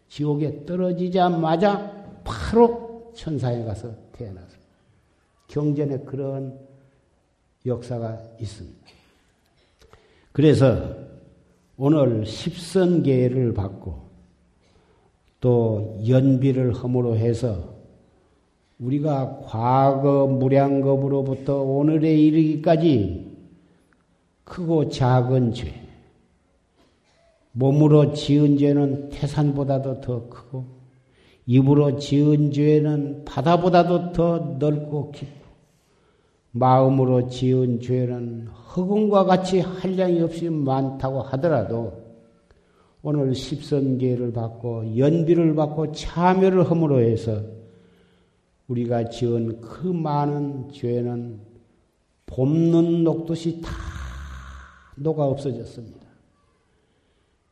[0.09, 4.63] 지옥에 떨어지자마자 바로 천사에 가서 태어났습니다.
[5.49, 6.59] 경전에 그런
[7.67, 9.02] 역사가 있습니다.
[10.33, 10.97] 그래서
[11.77, 14.03] 오늘 십선계를 받고
[15.41, 17.73] 또 연비를 허물어 해서
[18.79, 23.33] 우리가 과거 무량겁으로부터 오늘에 이르기까지
[24.45, 25.73] 크고 작은 죄,
[27.53, 30.65] 몸으로 지은 죄는 태산보다도 더 크고,
[31.47, 35.42] 입으로 지은 죄는 바다보다도 더 넓고 깊고,
[36.53, 42.01] 마음으로 지은 죄는 흑음과 같이 한량이 없이 많다고 하더라도
[43.03, 47.43] 오늘 십선계를 받고 연비를 받고 참여를 함으로 해서
[48.69, 51.41] 우리가 지은 그 많은 죄는
[52.27, 53.71] 봄눈 녹듯이 다
[54.97, 56.07] 녹아 없어졌습니다.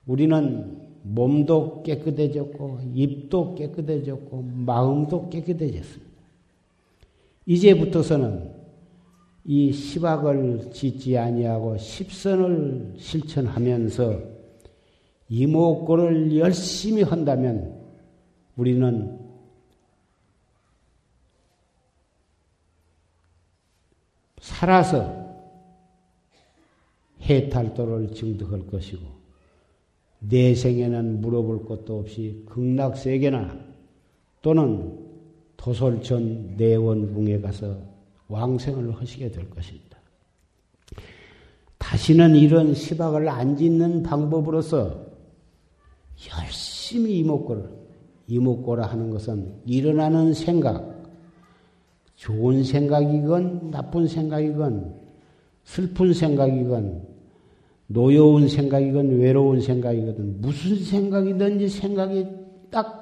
[0.07, 6.11] 우리는 몸도 깨끗해졌고 입도 깨끗해졌고 마음도 깨끗해졌습니다.
[7.47, 8.60] 이제부터서는
[9.53, 14.21] 이 시박을 짓지 아니하고 십선을 실천하면서
[15.29, 17.77] 이목구를 열심히 한다면
[18.57, 19.19] 우리는
[24.39, 25.19] 살아서
[27.23, 29.03] 해탈도를 증득할 것이고
[30.21, 33.59] 내 생에는 물어볼 것도 없이 극락세계나
[34.43, 34.97] 또는
[35.57, 37.90] 도솔천 내원궁에 가서
[38.31, 39.99] 왕생을 하시게 될 것입니다.
[41.79, 45.07] 다시는 이런 시박을 안 짓는 방법으로서
[46.37, 47.69] 열심히 이목구를,
[48.29, 51.01] 이목구라 하는 것은 일어나는 생각,
[52.17, 54.95] 좋은 생각이건 나쁜 생각이건
[55.65, 57.09] 슬픈 생각이건
[57.87, 62.27] 노여운 생각이건 외로운 생각이건 무슨 생각이든지 생각이
[62.71, 63.01] 딱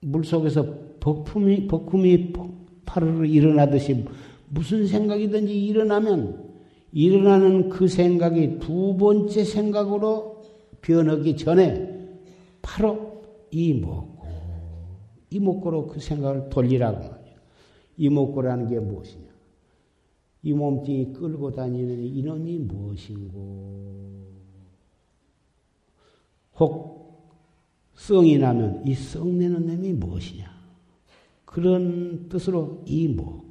[0.00, 0.64] 물속에서
[1.00, 2.32] 버품이, 버품이
[2.84, 4.04] 파르르 일어나듯이
[4.50, 6.48] 무슨 생각이든지 일어나면
[6.92, 10.42] 일어나는 그 생각이 두 번째 생각으로
[10.80, 12.18] 변하기 전에
[12.62, 14.26] 바로 이목고,
[15.30, 17.36] 이목고로 그 생각을 돌리라고 말이야.
[17.98, 19.28] 이목고라는 게 무엇이냐?
[20.42, 23.98] 이 몸뚱이 끌고 다니는 이놈이 무엇인고?
[26.60, 26.98] 혹
[27.94, 30.48] 성이 나면 이 성내는 놈이 무엇이냐?
[31.44, 33.47] 그런 뜻으로 이목.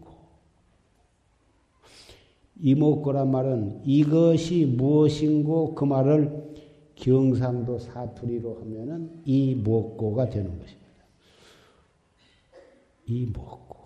[2.59, 6.47] 이목고란 말은 이것이 무엇인고 그 말을
[6.95, 10.87] 경상도 사투리로 하면은 이 목고가 되는 것입니다.
[13.05, 13.77] 이 목고.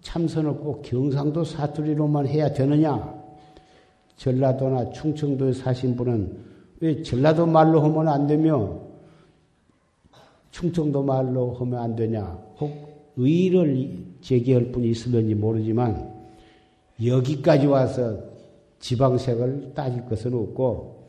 [0.00, 3.24] 참선을 꼭 경상도 사투리로만 해야 되느냐?
[4.16, 6.44] 전라도나 충청도에 사신 분은
[6.80, 8.80] 왜 전라도 말로 하면 안 되며
[10.50, 12.22] 충청도 말로 하면 안 되냐?
[12.60, 16.15] 혹 의의를 제기할 분이 있을는지 모르지만
[17.04, 18.18] 여기까지 와서
[18.78, 21.08] 지방색을 따질 것은 없고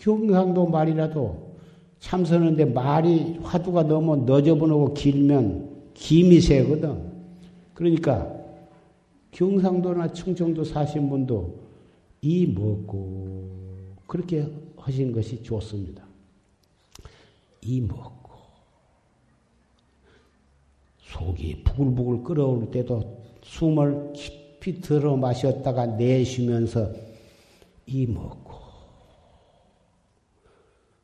[0.00, 1.50] 경상도 말이라도
[1.98, 7.10] 참선하는데 말이 화두가 너무 너저분하고 길면 김이 새거든.
[7.74, 8.34] 그러니까
[9.32, 11.60] 경상도나 충청도 사신 분도
[12.22, 13.48] 이 먹고
[14.06, 16.02] 그렇게 하신 것이 좋습니다.
[17.60, 18.30] 이 먹고
[21.00, 26.92] 속이 부글부글 끓어올 때도 숨을 깊이 들어 마셨다가 내쉬면서
[27.86, 28.50] 이 먹고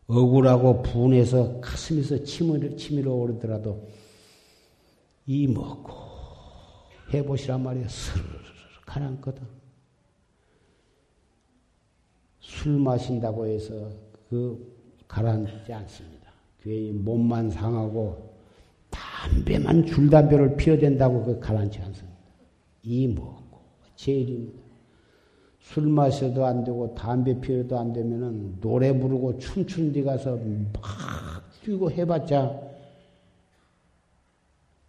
[0.09, 3.89] 억울하고 분해서 가슴에서 침을 치밀어 오르더라도
[5.27, 5.93] 이 먹고
[7.13, 8.27] 해보시란 말이야 스르르
[8.85, 9.43] 가난거든
[12.41, 13.91] 술 마신다고 해서
[14.31, 14.77] 그
[15.09, 16.31] 가라앉지 않습니다.
[16.63, 18.35] 괜히 몸만 상하고
[18.91, 22.06] 담배만 줄담배를 피워야 된다고 그 가라앉지 않습니다.
[22.87, 23.59] 이 먹고
[23.97, 24.63] 제일입니다.
[25.59, 31.91] 술 마셔도 안 되고 담배 피워도 안 되면은 노래 부르고 춤추는 데 가서 막 뛰고
[31.91, 32.61] 해봤자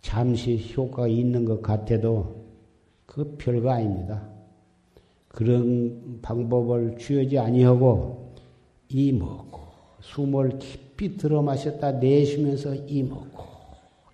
[0.02, 2.46] 잠시 효과가 있는 것 같아도
[3.08, 4.30] 그 별거 아닙니다.
[5.30, 8.36] 그런 방법을 취하지 아니하고
[8.90, 9.60] 이 먹고
[10.02, 13.44] 숨을 깊이 들어 마셨다 내쉬면서 이 먹고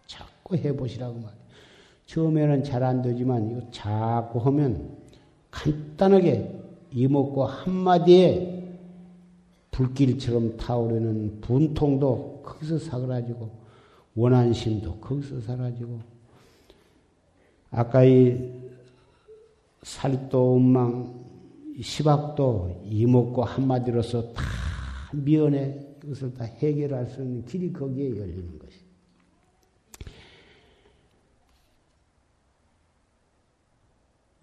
[0.07, 1.42] 자꾸 해보시라고 말이에요.
[2.05, 4.97] 처음에는 잘 안 되지만 이거 자꾸 하면
[5.51, 8.77] 간단하게 이먹고 한마디에
[9.71, 13.49] 불길처럼 타오르는 분통도 거기서 사그라지고
[14.15, 15.99] 원한심도 거기서 사라지고
[17.71, 18.37] 아까 이
[19.81, 21.23] 살도 음망
[21.81, 24.43] 시박도 이먹고 한마디로서 다
[25.11, 28.82] 미연에 그것을 다 해결할 수 있는 길이 거기에 열리는 것이.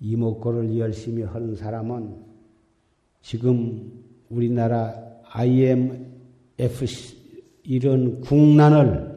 [0.00, 2.16] 이목구를 열심히 하는 사람은
[3.22, 3.92] 지금
[4.30, 4.94] 우리나라
[5.24, 6.86] IMF
[7.62, 9.10] 이런 국난을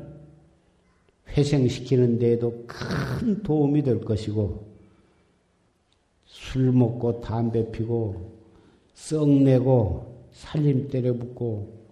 [1.30, 4.74] 회생시키는 데에도 큰 도움이 될 것이고
[6.26, 8.34] 술 먹고 담배 피고
[8.94, 11.84] 썩내고 살림 때려붓고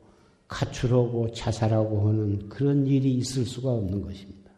[0.47, 4.51] 가출하고 자살하고 하는 그런 일이 있을 수가 없는 것입니다.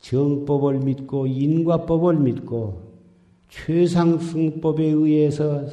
[0.00, 2.89] 정법을 믿고 인과법을 믿고
[3.50, 5.64] 최상승법에 의해서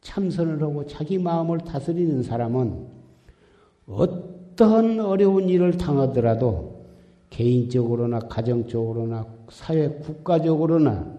[0.00, 2.86] 참선을 하고 자기 마음을 다스리는 사람은
[3.86, 6.86] 어떤 어려운 일을 당하더라도
[7.30, 11.14] 개인적으로나 가정적으로나 사회 국가적으로나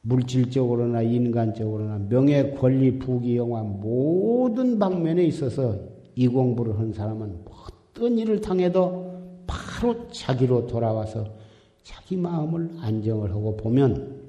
[0.00, 5.78] 물질적으로나 인간적으로나 명예, 권리, 부귀, 영화 모든 방면에 있어서
[6.16, 11.41] 이 공부를 한 사람은 어떤 일을 당해도 바로 자기로 돌아와서
[11.82, 14.22] 자기 마음을 안정을 하고 보면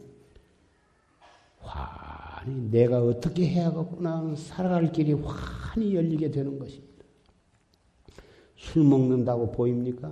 [1.60, 7.04] 환히 내가 어떻게 해야겠구나 살아갈 길이 환히 열리게 되는 것입니다.
[8.56, 10.12] 술 먹는다고 보입니까?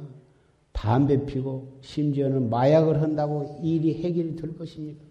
[0.72, 5.04] 담배 피고 심지어는 마약을 한다고 일이 해결이 될 것입니까?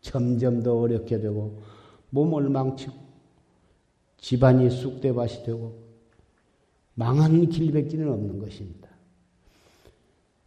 [0.00, 1.62] 점점 더 어렵게 되고
[2.10, 2.94] 몸을 망치고
[4.18, 5.84] 집안이 쑥대밭이 되고
[6.94, 8.83] 망한 길밖에는 없는 것입니다.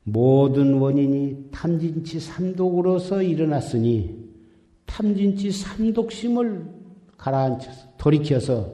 [0.09, 4.25] 모든 원인이 탐진치 삼독으로서 일어났으니
[4.85, 6.65] 탐진치 삼독심을
[7.17, 8.71] 가라앉혀서 돌이켜서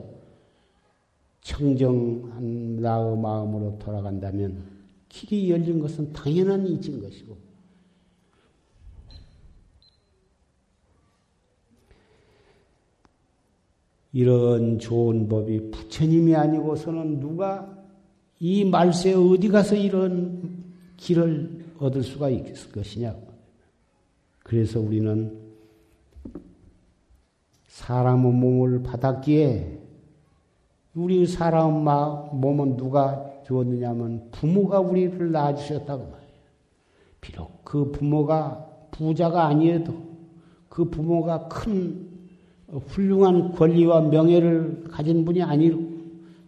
[1.42, 4.64] 청정한 나의 마음으로 돌아간다면
[5.10, 7.36] 길이 열린 것은 당연한 이치인 것이고.
[14.12, 17.76] 이런 좋은 법이 부처님이 아니고서는 누가
[18.40, 20.63] 이 말세에 어디 가서 이런
[21.04, 23.14] 길을 얻을 수가 있을 것이냐.
[24.40, 25.38] 그래서 우리는
[27.68, 29.80] 사람의 몸을 받았기에
[30.96, 36.34] 우리 사람 몸은 누가 주었느냐면 부모가 우리를 낳아주셨다고 말이에요.
[37.20, 39.94] 비록 그 부모가 부자가 아니어도
[40.70, 42.08] 그 부모가 큰
[42.88, 45.84] 훌륭한 권리와 명예를 가진 분이 아니고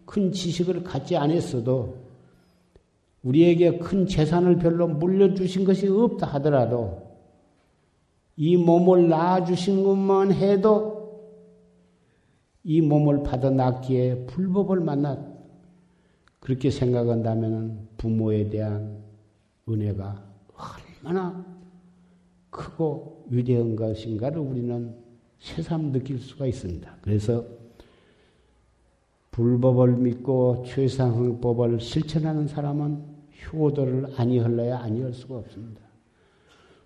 [0.06, 2.05] 큰 지식을 갖지 않았어도
[3.26, 7.02] 우리에게 큰 재산을 별로 물려주신 것이 없다 하더라도
[8.38, 10.96] 이 몸을 낳아주신 것만 해도
[12.64, 15.20] 이 몸을 받아 낳기에 불법을 만났
[16.40, 19.04] 그렇게 생각한다면 부모에 대한
[19.68, 20.24] 은혜가
[21.04, 21.44] 얼마나
[22.52, 24.96] 크고 위대한 것인가를 우리는
[25.40, 26.98] 새삼 느낄 수가 있습니다.
[27.02, 27.44] 그래서
[29.32, 35.82] 불법을 믿고 최상승법을 실천하는 사람은 효도를 아니할래야 아니할 수가 없습니다.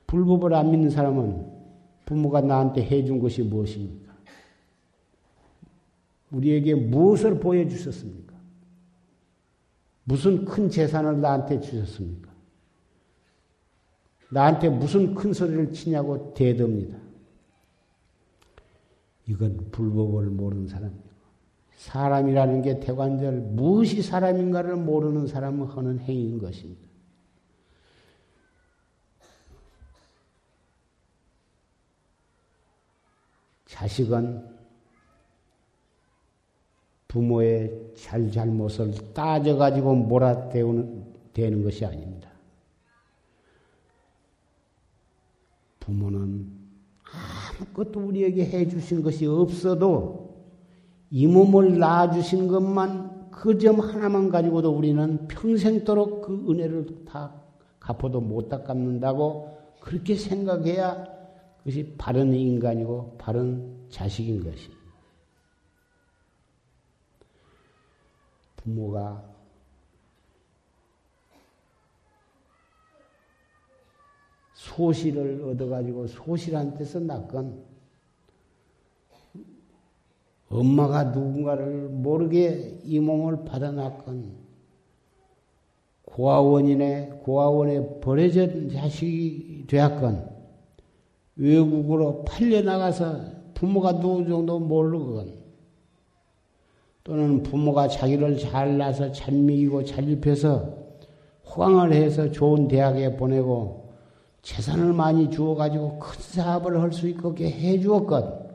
[0.07, 1.59] 불법을 안 믿는 사람은
[2.05, 4.13] 부모가 나한테 해준 것이 무엇입니까?
[6.31, 8.33] 우리에게 무엇을 보여주셨습니까?
[10.03, 12.29] 무슨 큰 재산을 나한테 주셨습니까?
[14.31, 16.97] 나한테 무슨 큰 소리를 치냐고 대듭니다.
[19.27, 21.08] 이건 불법을 모르는 사람입니다.
[21.79, 26.89] 사람이라는 게 대관절 무엇이 사람인가를 모르는 사람은 하는 행위인 것입니다.
[33.65, 34.45] 자식은
[37.07, 42.29] 부모의 잘잘못을 따져가지고 몰아대는 되는 것이 아닙니다.
[45.79, 46.51] 부모는
[47.61, 50.28] 아무것도 우리에게 해주신 것이 없어도
[51.11, 57.33] 이 몸을 낳아주신 것만 그 점 하나만 가지고도 우리는 평생도록 그 은혜를 다
[57.79, 61.05] 갚아도 못 닦았는다고 그렇게 생각해야
[61.59, 64.69] 그것이 바른 인간이고 바른 자식인 것이.
[68.57, 69.23] 부모가
[74.53, 77.68] 소실을 얻어가지고 소실한 데서 낳건
[80.49, 84.49] 엄마가 누군가를 모르게 이 몸을 받아놨건
[86.05, 90.27] 고아원이네 고아원에 버려진 자식이 되었건
[91.35, 95.37] 외국으로 팔려 나가서 부모가 누구 정도 모르건
[97.03, 100.77] 또는 부모가 자기를 잘 낳아서 잘 먹이고 잘 입혀서
[101.45, 103.93] 호강을 해서 좋은 대학에 보내고
[104.41, 108.48] 재산을 많이 주어 가지고 큰 사업을 할 수 있게 해 주었건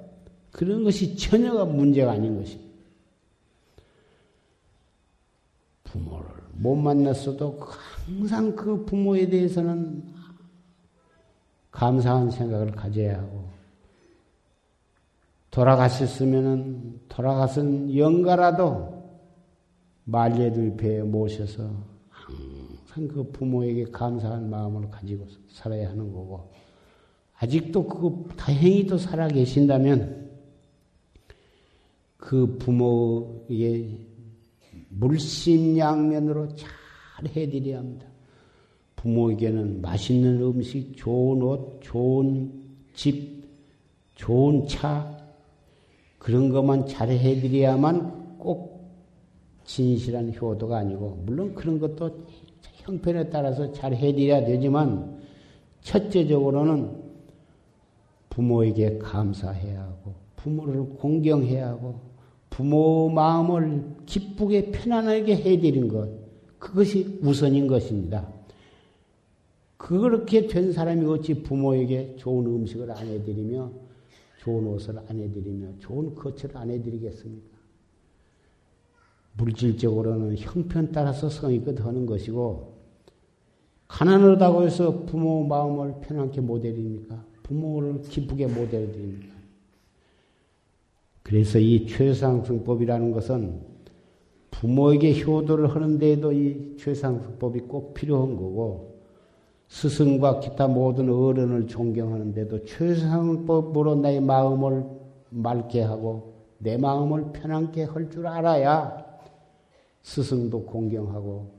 [0.55, 2.73] 그런 것이 전혀가 문제가 아닌 것입니다.
[5.83, 7.59] 부모를 못 만났어도
[8.07, 10.05] 항상 그 부모에 대해서는
[11.73, 13.49] 감사한 생각을 가져야 하고
[15.51, 19.03] 돌아가셨으면은 돌아가신 영가라도
[20.05, 21.69] 말례들 배에 모셔서
[22.11, 26.53] 항상 그 부모에게 감사한 마음을 가지고 살아야 하는 거고
[27.39, 30.24] 아직도 그 다행히도 살아 계신다면
[32.25, 33.99] 그 부모의
[34.89, 38.07] 물심양면으로 잘 해드려야 합니다.
[38.97, 42.51] 부모에게는 맛있는 음식, 좋은 옷, 좋은
[42.95, 43.45] 집,
[44.15, 45.15] 좋은 차,
[46.19, 48.91] 그런 것만 잘 해드려야만 꼭
[49.65, 52.25] 진실한 효도가 아니고, 물론 그런 것도
[52.63, 55.21] 형편에 따라서 잘 해드려야 되지만,
[55.83, 57.03] 첫째적으로는
[58.31, 62.14] 부모에게 감사해야 하고, 부모를 공경해야 하고,
[62.55, 66.09] 부모 마음을 기쁘게 편안하게 해드린 것,
[66.61, 68.33] 그것이 우선인 것입니다.
[69.77, 73.73] 그렇게 된 사람이 어찌 부모에게 좋은 음식을 안 해드리며,
[74.39, 77.59] 좋은 옷을 안 해드리며, 좋은 거처를 안 해드리겠습니까?
[79.37, 82.73] 물질적으로는 형편 따라서 성의껏 하는 것이고,
[83.89, 87.25] 가난하다고 해서 부모 마음을 편안하게 못 해드립니까?
[87.43, 89.34] 부모를 기쁘게 못 해드립니까?
[91.25, 93.61] 그래서 이 최상승법이라는 것은
[94.51, 99.01] 부모에게 효도를 하는데에도 이 최상승법이 꼭 필요한 거고
[99.69, 104.85] 스승과 기타 모든 어른을 존경하는데도 최상법으로 내 마음을
[105.31, 109.03] 맑게 하고 내 마음을 편안게 할 줄 알아야
[110.03, 111.51] 스승도 공경하고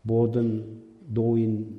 [0.00, 1.76] 모든 노인들도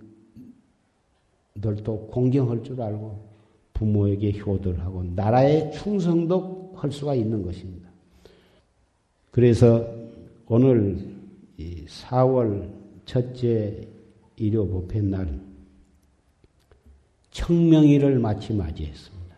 [2.11, 3.34] 공경할 줄 알고
[3.73, 7.89] 부모에게 효도를 하고 나라의 충성도 할 수가 있는 것입니다.
[9.32, 9.88] 그래서
[10.47, 11.13] 오늘
[11.57, 12.69] 4월
[13.05, 13.88] 첫째
[14.36, 15.39] 일요 법회 날
[17.32, 19.36] 청명일을 마치 맞이했습니다.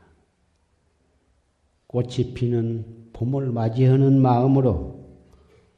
[1.87, 5.05] 꽃이 피는 봄을 맞이하는 마음으로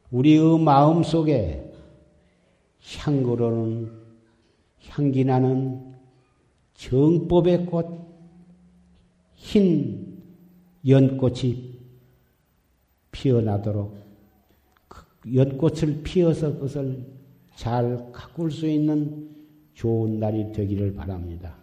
[0.10, 1.72] 우리의 마음 속에
[3.00, 3.92] 향기로는
[4.88, 5.94] 향기 나는
[6.74, 7.86] 정법의 꽃,
[9.36, 10.07] 흰
[10.88, 11.78] 연꽃이
[13.12, 13.98] 피어나도록
[14.88, 17.06] 그 연꽃을 피어서 그것을
[17.56, 19.36] 잘 가꿀 수 있는
[19.74, 21.56] 좋은 날이 되기를 바랍니다.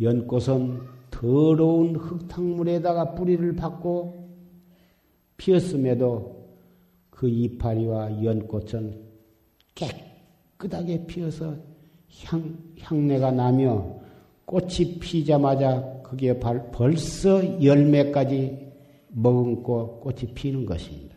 [0.00, 4.28] 연꽃은 더러운 흙탕물에다가 뿌리를 받고
[5.36, 6.44] 피었음에도
[7.10, 9.02] 그 이파리와 연꽃은
[9.74, 11.56] 깨끗하게 피어서
[12.24, 14.00] 향, 향내가 나며
[14.44, 18.72] 꽃이 피자마자 그게 벌써 열매까지
[19.08, 21.16] 머금고 꽃이 피는 것입니다.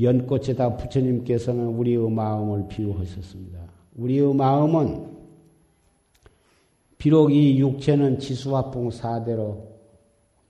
[0.00, 3.60] 연꽃에다 부처님께서는 우리의 마음을 비유하셨습니다.
[3.96, 5.14] 우리의 마음은
[6.98, 9.68] 비록 이 육체는 지수화풍 사대로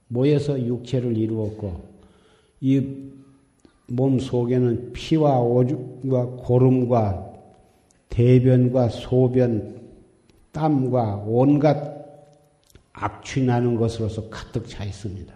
[0.09, 1.95] 모여서 육체를 이루었고
[2.61, 3.15] 이
[3.87, 7.33] 몸 속에는 피와 오줌과 고름과
[8.09, 9.83] 대변과 소변,
[10.53, 11.94] 땀과 온갖
[12.95, 15.35] 악취나는 것으로서 가득 차 있습니다.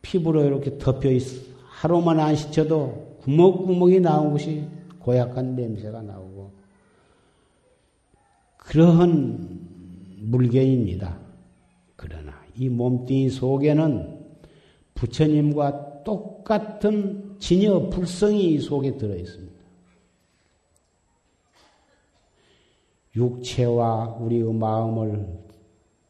[0.00, 1.42] 피부로 이렇게 덮여 있어.
[1.66, 4.64] 하루만 안 씻어도 구멍구멍이 나온 것이
[5.00, 6.52] 고약한 냄새가 나오고
[8.56, 9.60] 그러한
[10.20, 11.18] 물건입니다.
[11.96, 14.20] 그러나 이 몸뚱이 속에는
[14.94, 19.52] 부처님과 똑같은 진여 불성이 속에 들어 있습니다.
[23.16, 25.42] 육체와 우리의 마음을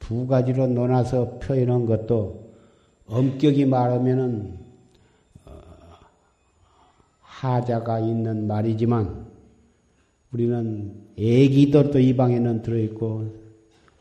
[0.02, 2.50] 두 가지로 논아서 표현한 것도
[3.06, 4.58] 엄격히 말하면은
[5.46, 5.52] 어,
[7.20, 9.26] 하자가 있는 말이지만
[10.32, 13.32] 우리는 애기들도 이 방에는 들어있고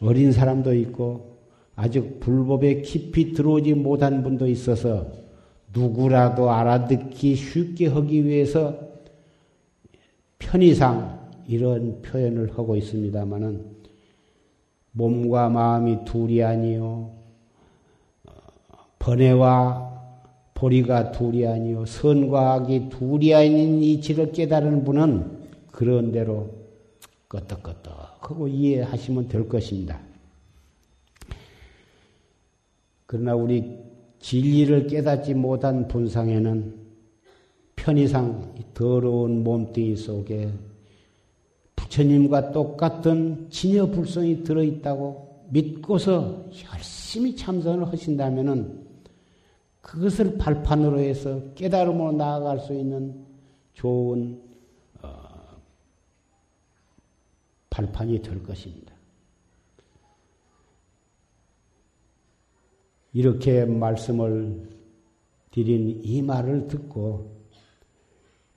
[0.02, 1.38] 어린 사람도 있고
[1.76, 5.12] 아직 불법에 깊이 들어오지 못한 분도 있어서
[5.72, 8.80] 누구라도 알아듣기 쉽게 하기 위해서
[10.40, 13.81] 편의상 이런 표현을 하고 있습니다마는
[14.92, 17.12] 몸과 마음이 둘이 아니요
[19.00, 19.92] 번뇌와
[20.54, 26.62] 보리가 둘이 아니요 선과 악이 둘이 아닌 이치를 깨달은 분은 그런 대로
[27.28, 30.00] 끄떡끄떡하고 이해하시면 될 것입니다.
[33.06, 33.80] 그러나 우리
[34.20, 36.76] 진리를 깨닫지 못한 분상에는
[37.76, 40.52] 편의상 더러운 몸뚱이 속에
[41.92, 48.88] 부처님과 똑같은 진여 불성이 들어있다고 믿고서 열심히 참선을 하신다면은
[49.82, 53.26] 그것을 발판으로 해서 깨달음으로 나아갈 수 있는
[53.74, 54.42] 좋은
[55.02, 55.10] 어,
[57.70, 58.94] 발판이 될 것입니다.
[63.14, 64.70] 이렇게 말씀을
[65.52, 67.42] 드린 이 말을 듣고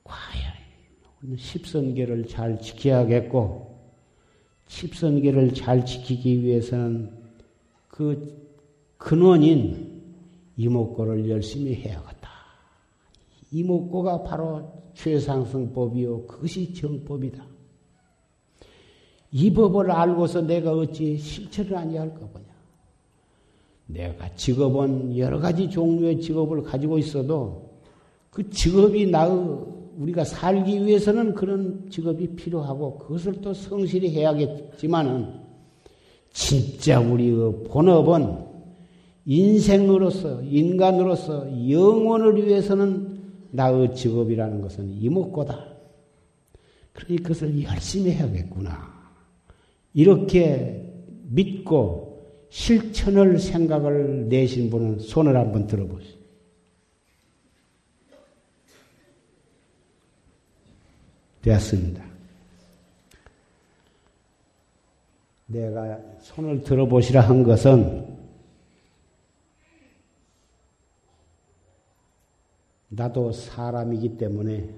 [0.04, 0.43] 과연
[1.36, 3.74] 십선계를 잘 지켜야겠고
[4.66, 7.10] 십선계를 잘 지키기 위해서는
[7.88, 8.44] 그
[8.98, 10.02] 근원인
[10.56, 12.30] 이목고를 열심히 해야겠다.
[13.52, 16.26] 이목고가 바로 최상승법이요.
[16.26, 17.44] 그것이 정법이다.
[19.32, 22.44] 이 법을 알고서 내가 어찌 실천을 아니할까 보냐.
[23.86, 27.70] 내가 직업은 여러 가지 종류의 직업을 가지고 있어도
[28.30, 35.44] 그 직업이 나의 우리가 살기 위해서는 그런 직업이 필요하고 그것을 또 성실히 해야겠지만은
[36.30, 38.54] 진짜 우리의 본업은
[39.26, 43.18] 인생으로서, 인간으로서 영혼을 위해서는
[43.50, 45.74] 나의 직업이라는 것은 이목고다.
[46.92, 48.92] 그러니 그것을 열심히 해야겠구나.
[49.94, 50.92] 이렇게
[51.30, 52.14] 믿고
[52.50, 56.23] 실천을 생각을 내신 분은 손을 한번 들어보시오.
[61.44, 62.02] 되었습니다.
[65.46, 68.16] 내가 손을 들어보시라 한 것은
[72.88, 74.68] 나도 사람이기 때문에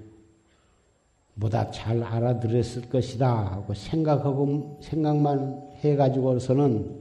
[1.39, 6.99] 보다 잘 알아들었을 것이다 하고 생각하고 생각만 해가지고서는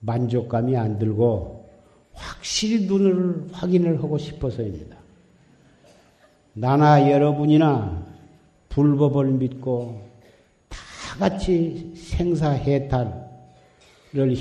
[0.00, 1.66] 만족감이 안 들고
[2.12, 4.96] 확실히 눈을 확인을 하고 싶어서입니다.
[6.52, 8.05] 나나 여러분이나
[8.76, 10.02] 불법을 믿고
[10.68, 10.78] 다
[11.18, 13.14] 같이 생사해탈을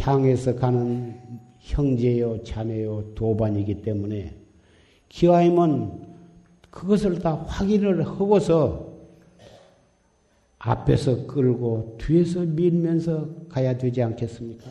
[0.02, 1.18] 향해서 가는
[1.60, 4.36] 형제요, 자매요, 도반이기 때문에
[5.08, 6.16] 기와임은
[6.70, 8.94] 그것을 다 확인을 하고서
[10.60, 14.70] 앞에서 끌고 뒤에서 밀면서 가야 되지 않겠습니까?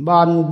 [0.00, 0.48] 만번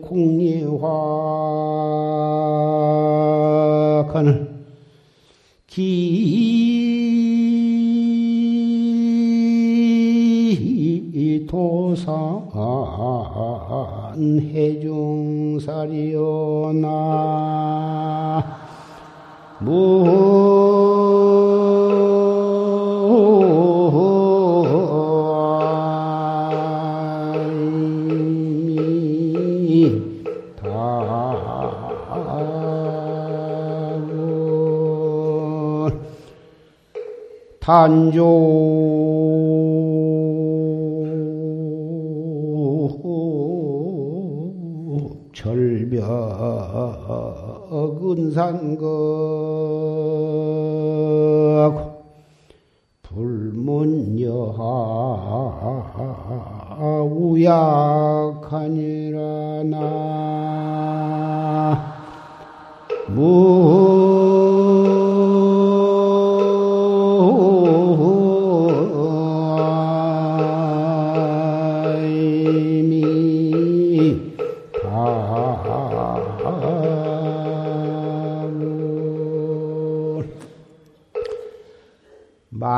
[0.00, 1.04] 공리화관을
[5.66, 6.24] 기도
[14.14, 16.04] 산 해중사리오나.
[37.60, 39.13] 탄조
[45.34, 46.00] 절벽
[48.12, 48.84] 은산거.
[53.02, 54.62] 불문여하
[57.10, 59.18] 우약하니라
[59.64, 59.74] 나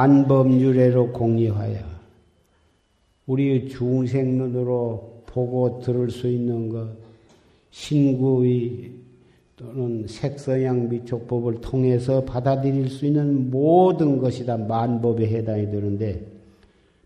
[0.07, 1.79] 만법유래로 공유하여
[3.27, 6.89] 우리의 중생 눈으로 보고 들을 수 있는 것,
[7.71, 8.93] 신구의
[9.57, 16.25] 또는 색서양 미촉법을 통해서 받아들일 수 있는 모든 것이 다 만법에 해당이 되는데,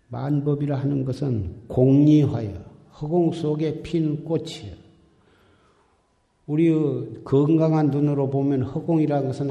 [0.09, 2.53] 만법이라 하는 것은 공리하여
[3.01, 4.75] 허공 속에 핀 꽃이에요.
[6.47, 9.51] 우리의 건강한 눈으로 보면 허공이라는 것은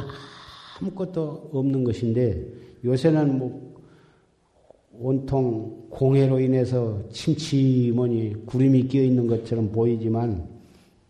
[0.82, 3.70] 아무것도 없는 것인데, 요새는 뭐
[4.94, 10.48] 온통 공해로 인해서 침침하니 구름이 끼어 있는 것처럼 보이지만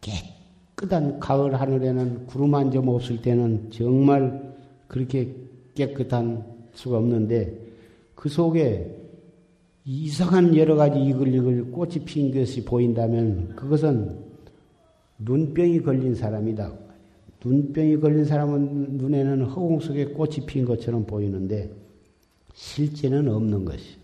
[0.01, 4.53] 깨끗한 가을 하늘에는 구름 한 점 없을 때는 정말
[4.87, 5.35] 그렇게
[5.75, 6.43] 깨끗한
[6.73, 7.53] 수가 없는데
[8.15, 8.95] 그 속에
[9.85, 14.17] 이상한 여러 가지 이글이글 꽃이 핀 것이 보인다면 그것은
[15.19, 16.88] 눈병이 걸린 사람이다.
[17.43, 21.71] 눈병이 걸린 사람은 눈에는 허공 속에 꽃이 핀 것처럼 보이는데
[22.53, 23.97] 실제는 없는 것이.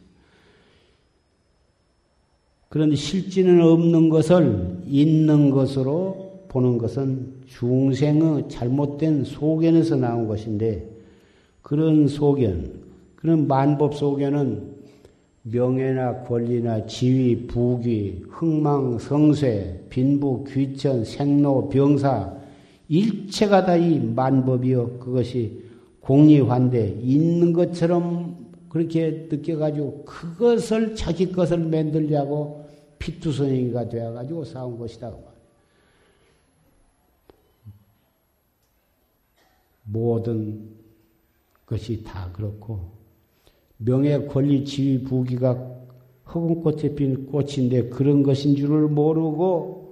[2.70, 10.90] 그런데 실제는 없는 것을 있는 것으로 보는 것은 중생의 잘못된 소견에서 나온 것인데
[11.62, 12.72] 그런 소견,
[13.16, 14.76] 그런 만법 소견은
[15.44, 22.35] 명예나 권리나 지위, 부귀, 흥망, 성쇠, 빈부, 귀천, 생로, 병사
[22.88, 25.00] 일체가 다 이 만법이요.
[25.00, 25.64] 그것이
[26.02, 32.66] 공리환대 있는 것처럼 그렇게 느껴가지고 그것을 자기 것을 만들려고
[33.00, 35.14] 피투성이가 되어가지고 싸운 것이다.
[39.84, 40.70] 모든
[41.66, 42.92] 것이 다 그렇고
[43.78, 45.54] 명예, 권리, 지위, 부귀가
[46.28, 49.85] 허공꽃에 핀 꽃인데 그런 것인 줄을 모르고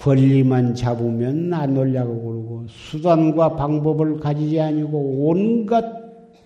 [0.00, 5.84] 권리만 잡으면 안 놀려고 그러고 수단과 방법을 가지지 아니고 온갖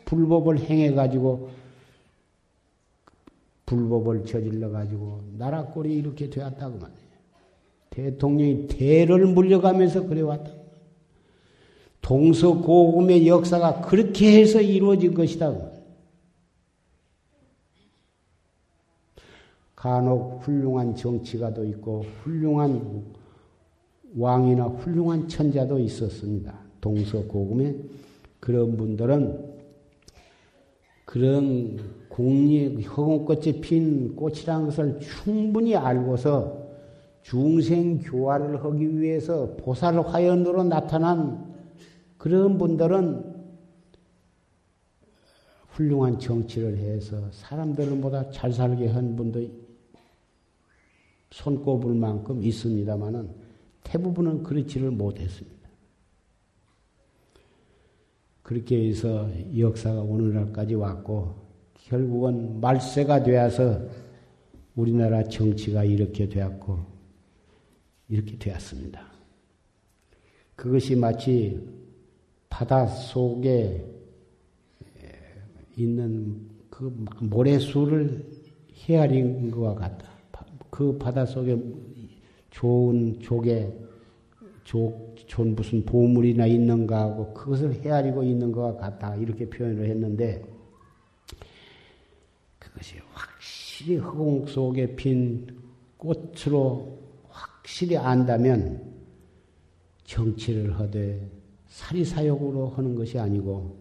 [0.05, 1.51] 불법을 행해 가지고
[3.67, 7.05] 불법을 저질러 가지고 나라 꼴이 이렇게 되었다고 말이에요.
[7.91, 10.51] 대통령이 대를 물려가면서 그래 왔다.
[12.03, 15.55] 동서고금의 역사가 그렇게 해서 이루어진 것이다.
[19.77, 23.14] 간혹 훌륭한 정치가도 있고 훌륭한
[24.17, 26.55] 왕이나 훌륭한 천자도 있었습니다.
[26.81, 27.77] 동서 고금에
[28.41, 29.55] 그런 분들은
[31.05, 36.65] 그런 공리 허공꽃에 핀 꽃이라는 것을 충분히 알고서
[37.23, 41.55] 중생 교화를 하기 위해서 보살 화연으로 나타난
[42.19, 43.35] 그런 분들은
[45.69, 49.41] 훌륭한 정치를 해서 사람들보다 잘 살게 한 분도
[51.31, 53.44] 손꼽을 만큼 있습니다만은
[53.85, 55.55] 대부분은 그렇지를 못했습니다.
[58.43, 61.35] 그렇게 해서 역사가 오늘날까지 왔고
[61.75, 63.81] 결국은 말세가 되어서
[64.75, 66.79] 우리나라 정치가 이렇게 되었고
[68.09, 69.01] 이렇게 되었습니다.
[70.57, 71.59] 그것이 마치
[72.49, 73.85] 바다 속에
[75.77, 76.85] 있는 그
[77.21, 78.25] 모래수를
[78.87, 80.15] 헤아린 것과 같다.
[80.71, 81.57] 그 바닷속에
[82.55, 83.19] 좋은
[84.63, 89.17] 조, 좋은 무슨 보물이나 있는가 하고 그것을 헤아리고 있는 것과 같다.
[89.17, 90.45] 이렇게 표현을 했는데
[92.61, 95.49] 그것이 확실히 허공 속에 핀
[95.97, 96.97] 꽃으로
[97.29, 98.95] 확실히 안다면
[100.05, 101.29] 정치를 하되
[101.67, 103.77] 사리사욕으로 하는 것이 아니고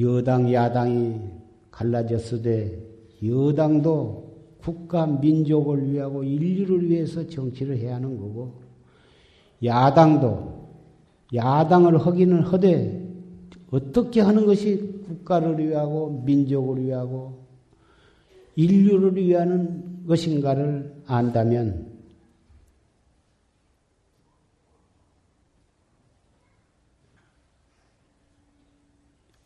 [0.00, 1.20] 여당, 야당이
[1.70, 2.78] 갈라졌을 때
[3.22, 4.29] 여당도
[4.62, 8.60] 국가 민족을 위하고 인류를 위해서 정치를 해야 하는 거고
[9.64, 10.60] 야당도
[11.34, 13.08] 야당을 하기는 하되
[13.70, 17.46] 어떻게 하는 것이 국가를 위하고 민족을 위하고
[18.56, 21.90] 인류를 위하는 것인가를 안다면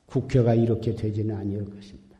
[0.06, 2.13] 국회가 이렇게 되지는 아니할 것입니다.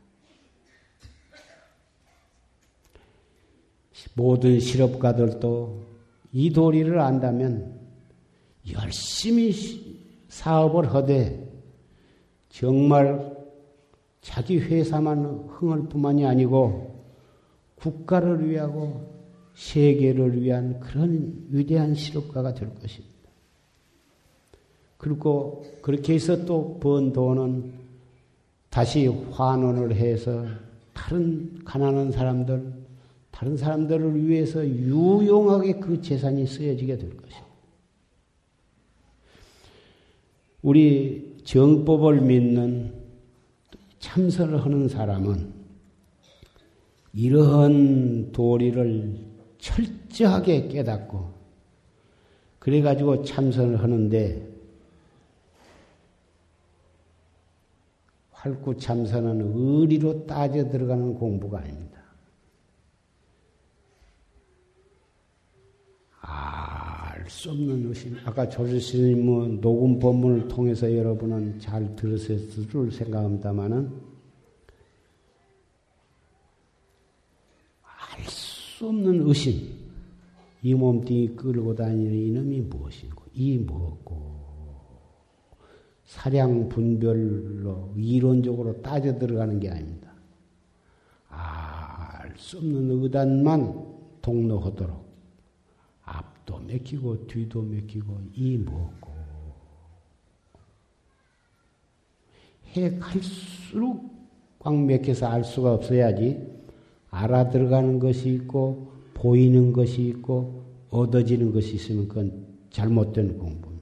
[4.15, 5.83] 모든 실업가들도
[6.31, 7.79] 이 도리를 안다면
[8.73, 11.47] 열심히 사업을 하되
[12.49, 13.35] 정말
[14.21, 17.05] 자기 회사만 흥할 뿐만이 아니고
[17.75, 19.13] 국가를 위하고
[19.53, 23.15] 세계를 위한 그런 위대한 실업가가 될 것입니다.
[24.97, 27.73] 그리고 그렇게 해서 또 번 돈은
[28.69, 30.45] 다시 환원을 해서
[30.93, 32.84] 다른 가난한 사람들,
[33.35, 37.45] 다른 사람들을 위해서 유용하게 그 재산이 쓰여지게 될 것이다.
[40.61, 42.93] 우리 정법을 믿는
[43.99, 45.53] 참선을 하는 사람은
[47.13, 49.19] 이러한 도리를
[49.57, 51.33] 철저하게 깨닫고
[52.59, 54.47] 그래가지고 참선을 하는데
[58.31, 62.04] 활구 참선은 의리로 따져 들어가는 공부가 아닙니다.
[67.25, 68.15] 알 수 없는 의심.
[68.23, 73.91] 아까 조실스님 뭐 녹음 법문을 통해서 여러분은 잘 들으셨을 줄 생각합니다만은
[77.81, 79.73] 알 수 없는 의심.
[80.61, 84.35] 이 몸뚱이 끌고 다니는 이놈이 무엇이고, 이 무엇고,
[86.05, 90.13] 사량 분별로 이론적으로 따져 들어가는 게 아닙니다.
[91.29, 93.83] 알 수 없는 의단만
[94.21, 95.04] 동로하도록
[96.45, 99.13] 앞도 맥히고 뒤도 맥히고 이 뭐고
[102.77, 104.13] 해 갈수록
[104.59, 106.55] 꽉 맥혀서 알 수가 없어야지
[107.09, 113.73] 알아들어가는 것이 있고 보이는 것이 있고 얻어지는 것이 있으면 그건 잘못된 공부.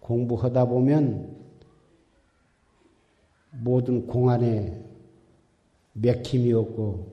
[0.00, 1.36] 공부하다 보면
[3.52, 4.82] 모든 공안에
[5.92, 7.11] 맥힘이 없고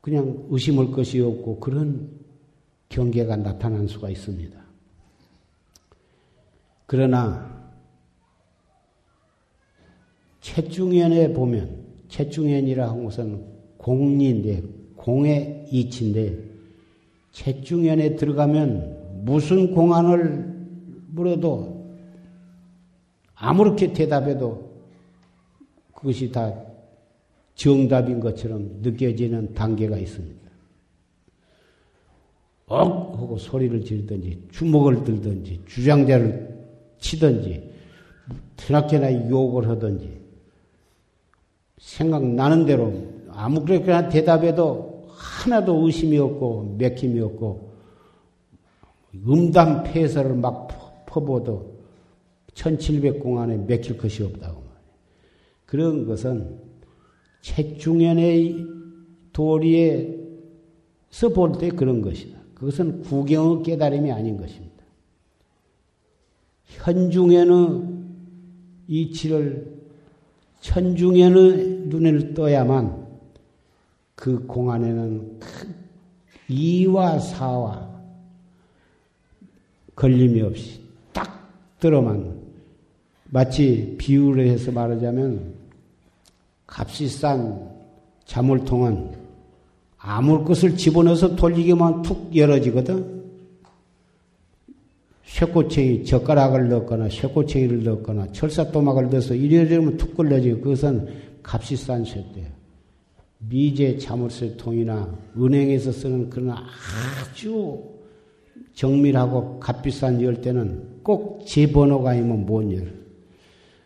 [0.00, 2.10] 그냥 의심할 것이 없고 그런
[2.88, 4.58] 경계가 나타날 수가 있습니다.
[6.86, 7.58] 그러나
[10.40, 13.44] 채중현에 보면 채중현이라 한 것은
[13.76, 14.62] 공리인데
[14.96, 16.48] 공의 이치인데
[17.32, 20.56] 채중현에 들어가면 무슨 공안을
[21.08, 21.94] 물어도
[23.34, 24.68] 아무렇게 대답해도
[25.94, 26.67] 그것이 다
[27.58, 30.48] 정답인 것처럼 느껴지는 단계가 있습니다.
[32.68, 33.18] 억!
[33.18, 36.56] 하고 소리를 지르든지, 주먹을 들든지, 주장자를
[37.00, 37.68] 치든지,
[38.56, 40.20] 드나게나 욕을 하든지,
[41.78, 42.94] 생각나는 대로
[43.30, 47.72] 아무렇게나 대답해도 하나도 의심이 없고, 맥힘이 없고,
[49.26, 50.68] 음담 폐설을 막
[51.06, 51.76] 퍼보도
[52.54, 54.78] 1700공 안에 맥힐 것이 없다고 말이에요.
[55.66, 56.67] 그런 것은
[57.48, 58.66] 책중연의
[59.32, 60.18] 도리에서
[61.34, 62.38] 볼 때 그런 것이다.
[62.54, 64.68] 그것은 구경의 깨달음이 아닌 것입니다.
[66.66, 68.06] 현중에는
[68.88, 69.78] 이치를
[70.60, 73.06] 천중에는 눈을 떠야만
[74.14, 75.40] 그 공안에는
[76.48, 77.88] 이와 사와
[79.94, 80.80] 걸림이 없이
[81.12, 81.48] 딱
[81.78, 82.36] 들어만
[83.30, 85.57] 마치 비유를 해서 말하자면
[86.68, 87.68] 값이 싼
[88.24, 89.10] 자물통은
[89.96, 93.18] 아무 것을 집어넣어서 돌리기만 툭 열어지거든.
[95.24, 101.08] 쇠꼬챙이, 젓가락을 넣거나 쇠꼬챙이를 넣거나 철사또막을 넣어서 이래저래 툭 걸려지고 그것은
[101.42, 102.46] 값이 싼 쇠대요.
[103.38, 107.82] 미제 자물쇠통이나 은행에서 쓰는 그런 아주
[108.74, 112.92] 정밀하고 값비싼 열대는 꼭 제 번호가 아니면 못 열.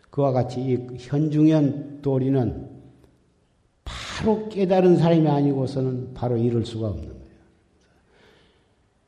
[0.09, 2.72] 그와 같이 이 현중현 도리는
[3.83, 7.23] 바로 깨달은 사람이 아니고서는 바로 이룰 수가 없는 거예요.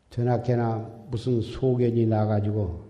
[0.09, 2.83] 되나케나 무슨 소견이 나가지고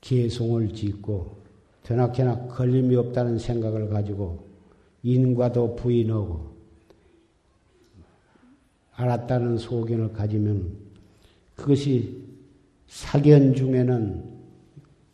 [0.00, 1.36] 개송을 짓고
[1.82, 4.46] 되나케나 걸림이 없다는 생각을 가지고
[5.02, 6.56] 인과도 부인하고
[8.92, 10.76] 알았다는 소견을 가지면
[11.54, 12.24] 그것이
[12.88, 14.36] 사견 중에는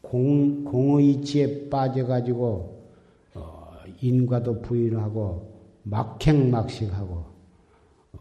[0.00, 2.82] 공, 공의치에 빠져가지고
[3.34, 3.70] 어,
[4.00, 5.51] 인과도 부인하고
[5.84, 8.18] 막행막식하고 어,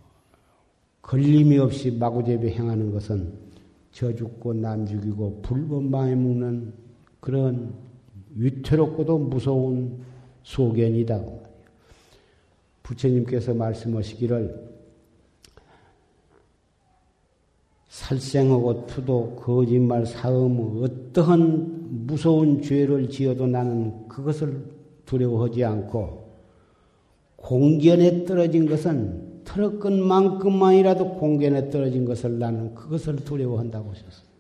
[1.02, 3.34] 걸림이 없이 마구제비 행하는 것은
[3.92, 6.74] 저 죽고 남 죽이고 불법망에 묵는
[7.20, 7.74] 그런
[8.36, 10.00] 위태롭고도 무서운
[10.44, 11.22] 소견이다.
[12.84, 14.72] 부처님께서 말씀하시기를
[17.90, 24.66] 살생하고 투도, 거짓말, 사음, 어떠한 무서운 죄를 지어도 나는 그것을
[25.06, 26.21] 두려워하지 않고
[27.42, 34.32] 공견에 떨어진 것은 털어끈 만큼만이라도 공견에 떨어진 것을 나는 그것을 두려워한다고 하셨습니다.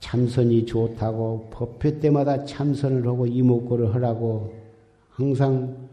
[0.00, 4.52] 참선이 좋다고 법회 때마다 참선을 하고 이목고를 하라고
[5.10, 5.88] 항상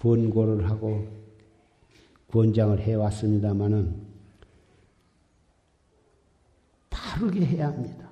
[0.00, 1.06] 권고를 하고
[2.30, 3.94] 권장을 해왔습니다마는
[6.90, 8.08] 바르게 해야 합니다.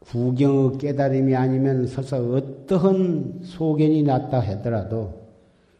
[0.00, 2.18] 구경의 깨달음이 아니면 설사
[2.64, 5.22] 어떠한 소견이 났다 하더라도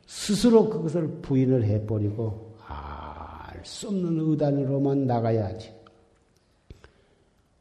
[0.07, 3.35] 스스로 그것을 부인을 해버리고 알
[3.65, 5.73] 수 없는 의단으로만 나가야지.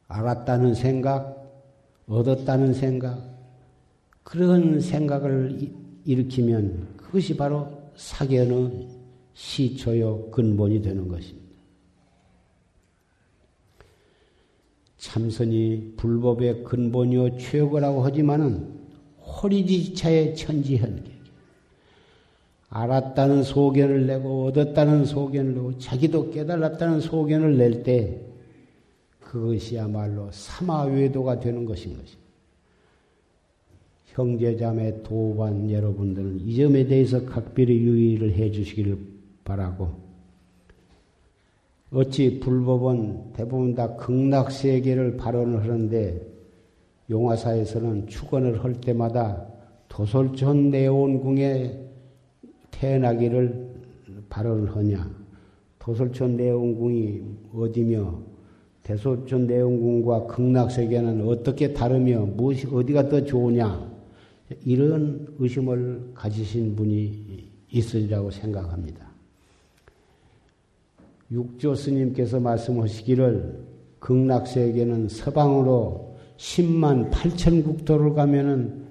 [0.06, 1.42] 알았다는 생각,
[2.06, 3.18] 얻었다는 생각,
[4.22, 5.72] 그런 생각을
[6.04, 8.88] 일으키면 그것이 바로 사견의
[9.32, 11.44] 시초요 근본이 되는 것입니다.
[14.98, 18.83] 참선이 불법의 근본이요 최고라고 하지만은
[19.42, 21.12] 호리지차의 천지현계.
[22.68, 28.20] 알았다는 소견을 내고 얻었다는 소견을 내고 자기도 깨달았다는 소견을 낼 때
[29.20, 32.24] 그것이야말로 사마외도가 되는 것인 것입니다.
[34.06, 38.96] 형제자매 도반 여러분들은 이 점에 대해서 각별히 유의를 해 주시기를
[39.42, 39.90] 바라고
[41.90, 46.33] 어찌 불법은 대부분 다 극락세계를 발언을 하는데
[47.10, 49.46] 용화사에서는 축원을 할 때마다
[49.88, 51.78] 도솔촌 내원궁에
[52.70, 53.74] 태어나기를
[54.28, 55.10] 발언을 하냐
[55.78, 57.22] 도솔촌 내원궁이
[57.54, 58.22] 어디며
[58.82, 63.92] 대솔촌 내원궁과 극락세계는 어떻게 다르며 무엇이 어디가 더 좋으냐
[64.64, 69.10] 이런 의심을 가지신 분이 있으리라고 생각합니다.
[71.30, 73.64] 육조 스님께서 말씀하시기를
[73.98, 76.03] 극락세계는 서방으로
[76.36, 78.84] 10만 8천 국도를 가면은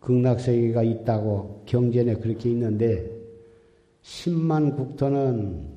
[0.00, 3.10] 극락세계가 있다고 경전에 그렇게 있는데
[4.02, 5.76] 10만 국토는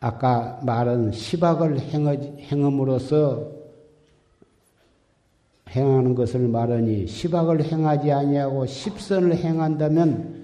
[0.00, 3.54] 아까 말한 시박을 행함으로써
[5.70, 10.34] 행하는 것을 말하니 시박을 행하지 아니하고 십선을 행한다면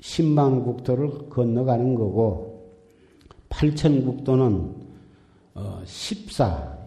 [0.00, 2.74] 십만 국토를 건너가는 거고
[3.48, 4.74] 팔천 국토는
[5.54, 6.78] 어, 십사, 아,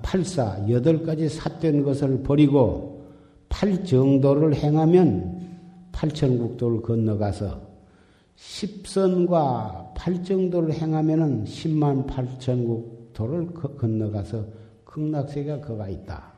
[0.00, 3.02] 팔사, 여덟 가지 삿된 것을 버리고
[3.48, 5.42] 팔 정도를 행하면
[5.92, 7.60] 팔천 국토를 건너가서
[8.36, 14.46] 십선과 팔 정도를 행하면은 십만 팔천 국토를 건너가서
[14.84, 16.32] 극락세계가 거가 있다.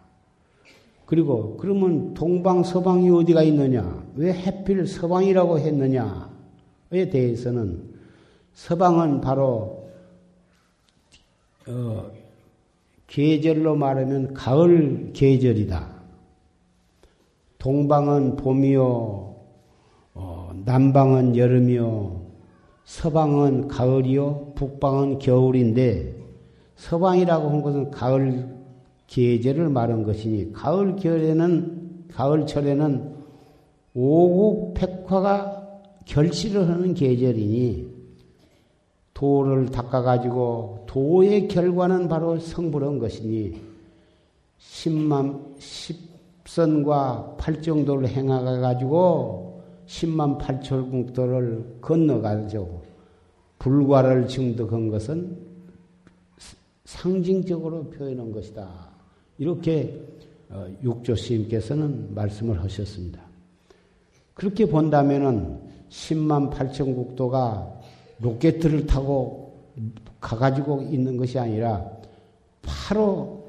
[1.06, 4.04] 그리고 그러면 동방 서방이 어디가 있느냐?
[4.16, 7.94] 왜 해필 서방이라고 했느냐에 대해서는
[8.54, 9.88] 서방은 바로
[11.66, 12.10] 어,
[13.14, 15.88] 계절로 말하면 가을 계절이다.
[17.58, 19.36] 동방은 봄이요,
[20.14, 22.22] 어, 남방은 여름이요,
[22.82, 26.16] 서방은 가을이요, 북방은 겨울인데
[26.74, 28.52] 서방이라고 한 것은 가을
[29.06, 33.14] 계절을 말한 것이니 가을 결에는 가을철에는
[33.94, 35.62] 오국 백화가
[36.04, 37.93] 결실을 하는 계절이니
[39.14, 43.60] 도를 닦아가지고 도의 결과는 바로 성불한 것이니
[44.58, 45.56] 10만
[46.44, 52.82] 10선과 8정도를 행하가지고 10만 8철국도를 건너가지고
[53.58, 55.38] 불과를 증득한 것은
[56.84, 58.68] 상징적으로 표현한 것이다.
[59.38, 60.02] 이렇게
[60.50, 63.20] 어, 육조 스님께서는 말씀을 하셨습니다.
[64.34, 65.58] 그렇게 본다면은
[65.88, 67.80] 10만 8천 국도가
[68.20, 69.52] 로켓을 타고
[70.20, 71.90] 가가지고 있는 것이 아니라
[72.62, 73.44] 바로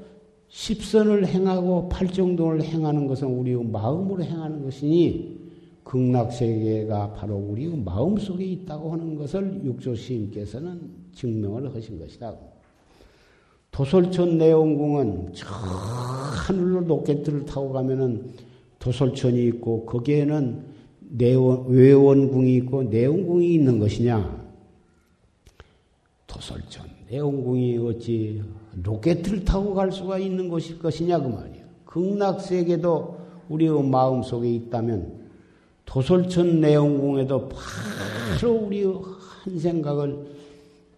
[0.50, 5.36] 10선을 행하고 8정도를 행하는 것은 우리의 마음으로 행하는 것이니
[5.84, 10.80] 극락세계가 바로 우리의 마음 속에 있다고 하는 것을 육조 스님께서는
[11.12, 12.34] 증명을 하신 것이다.
[13.70, 18.32] 도솔천 내원궁은 저 하늘로 로켓을 타고 가면은
[18.78, 20.64] 도솔천이 있고 거기에는
[21.10, 24.45] 내원, 외원궁이 있고 내원궁이 있는 것이냐?
[26.36, 28.42] 도솔천 내원궁이 어찌
[28.82, 31.64] 로켓을 타고 갈 수가 있는 것일 것이냐 그 말이야.
[31.86, 33.16] 극락세계도
[33.48, 35.14] 우리의 마음 속에 있다면
[35.86, 38.86] 도솔천 내원궁에도 바로 우리의
[39.44, 40.26] 한 생각을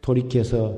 [0.01, 0.77] 돌이켜서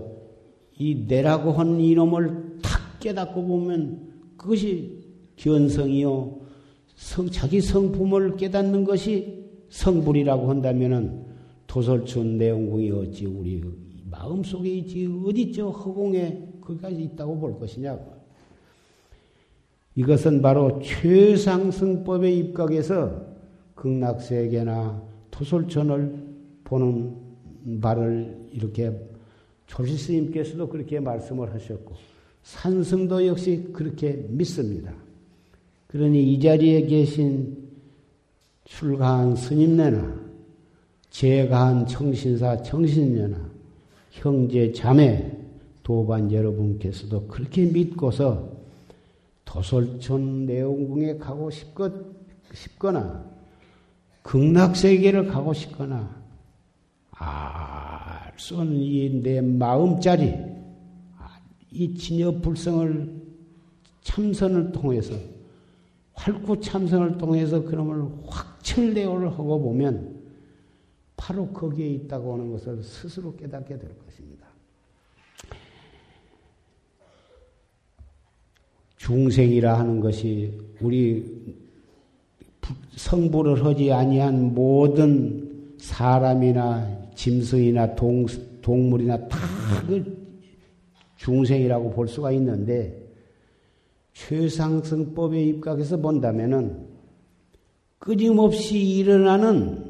[0.79, 4.99] 이 내라고 한 이놈을 탁 깨닫고 보면 그것이
[5.37, 6.39] 견성이요.
[6.97, 11.25] 성, 자기 성품을 깨닫는 것이 성불이라고 한다면은
[11.67, 13.63] 도설촌 내용궁이 어찌 우리
[14.11, 18.21] 마음 속에 있지 어디 저 허공에 거기까지 있다고 볼 것이냐고.
[19.97, 23.27] 이것은 바로 최상승법의 입각에서
[23.75, 26.31] 극락세계나 토솔천을
[26.65, 27.17] 보는
[27.81, 28.93] 바를 이렇게
[29.67, 31.95] 조시 스님께서도 그렇게 말씀을 하셨고
[32.43, 34.93] 산승도 역시 그렇게 믿습니다.
[35.89, 37.69] 그러니 이 자리에 계신
[38.65, 40.21] 출가한 스님네나
[41.11, 43.50] 제가한 청신사 청신녀나
[44.11, 45.39] 형제 자매
[45.83, 48.51] 도반 여러분께서도 그렇게 믿고서
[49.45, 51.51] 도솔촌 내원궁에 가고
[52.53, 53.25] 싶거나
[54.23, 56.21] 극락세계를 가고 싶거나
[57.13, 60.35] 아 알수 없는 이 내 마음짜리
[61.19, 61.39] 아,
[61.71, 63.21] 이 진여 불성을
[64.03, 65.15] 참선을 통해서
[66.15, 70.20] 활구 참선을 통해서 그놈을 확철대오를 하고 보면
[71.31, 74.49] 바로 거기에 있다고 하는 것을 스스로 깨닫게 될 것입니다.
[78.97, 81.57] 중생이라 하는 것이 우리
[82.97, 88.27] 성불을 하지 아니한 모든 사람이나 짐승이나 동,
[88.61, 89.39] 동물이나 다
[89.87, 90.21] 그
[91.15, 93.09] 중생이라고 볼 수가 있는데
[94.15, 96.89] 최상승법에 입각해서 본다면은
[98.01, 99.90] 끊임없이 일어나는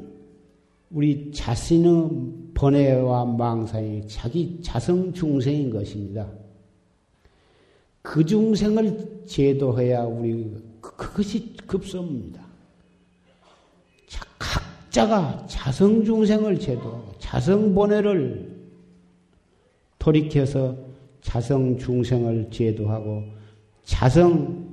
[0.93, 6.29] 우리 자신의 번뇌와 망상이 자기 자성 중생인 것입니다.
[8.01, 10.51] 그 중생을 제도해야 우리
[10.81, 12.41] 그, 그것이 급소입니다.
[14.37, 18.51] 각자가 자성 중생을 제도하고 자성 번뇌를
[19.97, 20.75] 돌이켜서
[21.21, 23.23] 자성 중생을 제도하고
[23.83, 24.67] 자성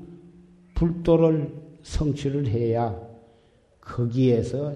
[0.75, 2.99] 불도를 성취를 해야
[3.81, 4.75] 거기에서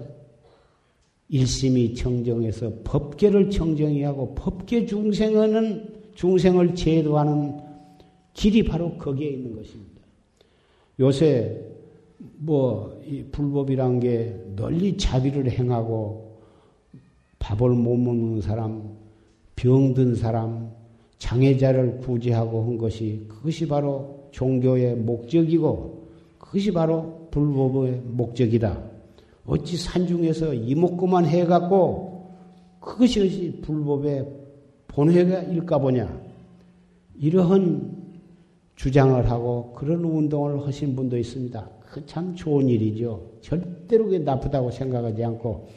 [1.33, 7.59] 일심이 청정해서 법계를 청정히 하고 법계 중생은 중생을 제도하는
[8.33, 10.03] 길이 바로 거기에 있는 것입니다.
[10.99, 11.59] 요새
[12.37, 13.01] 뭐
[13.31, 16.37] 불법이란 게 널리 자비를 행하고
[17.39, 18.95] 밥을 못 먹는 사람,
[19.55, 20.71] 병든 사람,
[21.17, 28.92] 장애자를 구제하고 한 것이 그것이 바로 종교의 목적이고 그것이 바로 불법의 목적이다.
[29.45, 32.31] 어찌 산중에서 이목구만 해갖고
[32.79, 34.27] 그것이 불법의
[34.87, 36.21] 본회가 일까 보냐.
[37.19, 38.03] 이러한
[38.75, 41.69] 주장을 하고 그런 운동을 하신 분도 있습니다.
[41.93, 43.21] 그 참 좋은 일이죠.
[43.41, 45.67] 절대로 그게 나쁘다고 생각하지 않고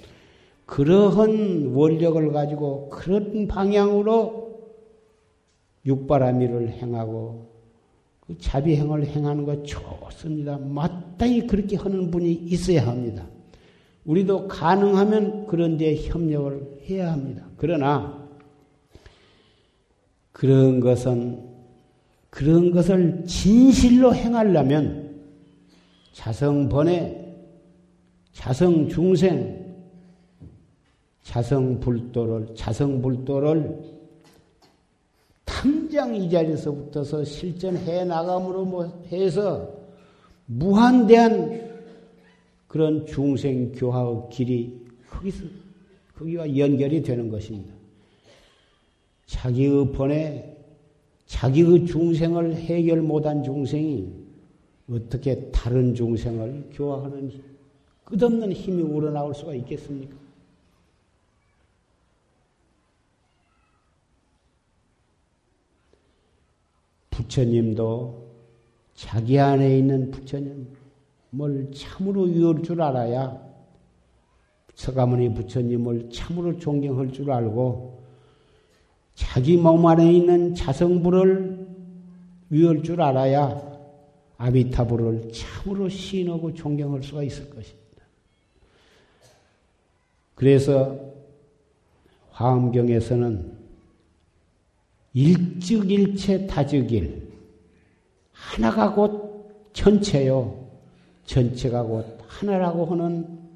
[0.64, 4.46] 그러한 원력을 가지고 그런 방향으로
[5.84, 7.46] 육바라밀을 행하고
[8.20, 10.58] 그 자비행을 행하는 것 좋습니다.
[10.58, 13.26] 마땅히 그렇게 하는 분이 있어야 합니다.
[14.06, 17.44] 우리도 가능하면 그런 데 협력을 해야 합니다.
[17.56, 18.26] 그러나
[20.32, 21.44] 그런 것은
[22.30, 25.16] 그런 것을 진실로 행하려면
[26.12, 27.24] 자성번외,
[28.32, 29.74] 자성 중생,
[31.22, 33.96] 자성 불도를 자성 불도를
[35.44, 39.68] 당장 이 자리에서부터서 실전해 나감으로 뭐 해서
[40.44, 41.65] 무한대한
[42.66, 45.44] 그런 중생 교화의 길이 거기서
[46.14, 47.74] 거기와 연결이 되는 것입니다.
[49.26, 50.56] 자기의 번에
[51.26, 54.12] 자기의 중생을 해결 못한 중생이
[54.90, 57.32] 어떻게 다른 중생을 교화하는
[58.04, 60.16] 끝없는 힘이 우러나올 수가 있겠습니까?
[67.10, 68.26] 부처님도
[68.94, 70.75] 자기 안에 있는 부처님
[71.44, 73.44] 을 참으로 위할 줄 알아야
[74.74, 78.02] 서가모니 부처님을 참으로 존경할 줄 알고
[79.14, 81.66] 자기 몸 안에 있는 자성부를
[82.50, 83.60] 위할 줄 알아야
[84.38, 87.86] 아비타부를 참으로 시인하고 존경할 수가 있을 것입니다.
[90.34, 90.98] 그래서
[92.30, 93.56] 화엄경에서는
[95.14, 97.32] 일즉일체 다즉일
[98.32, 100.65] 하나가 곧 전체요
[101.26, 103.46] 전체가 곧 하나라고 하는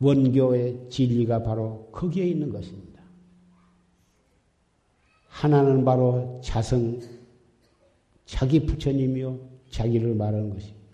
[0.00, 3.02] 원교의 진리가 바로 거기에 있는 것입니다.
[5.28, 7.00] 하나는 바로 자성
[8.26, 9.38] 자기 부처님이요
[9.70, 10.84] 자기를 말하는 것입니다.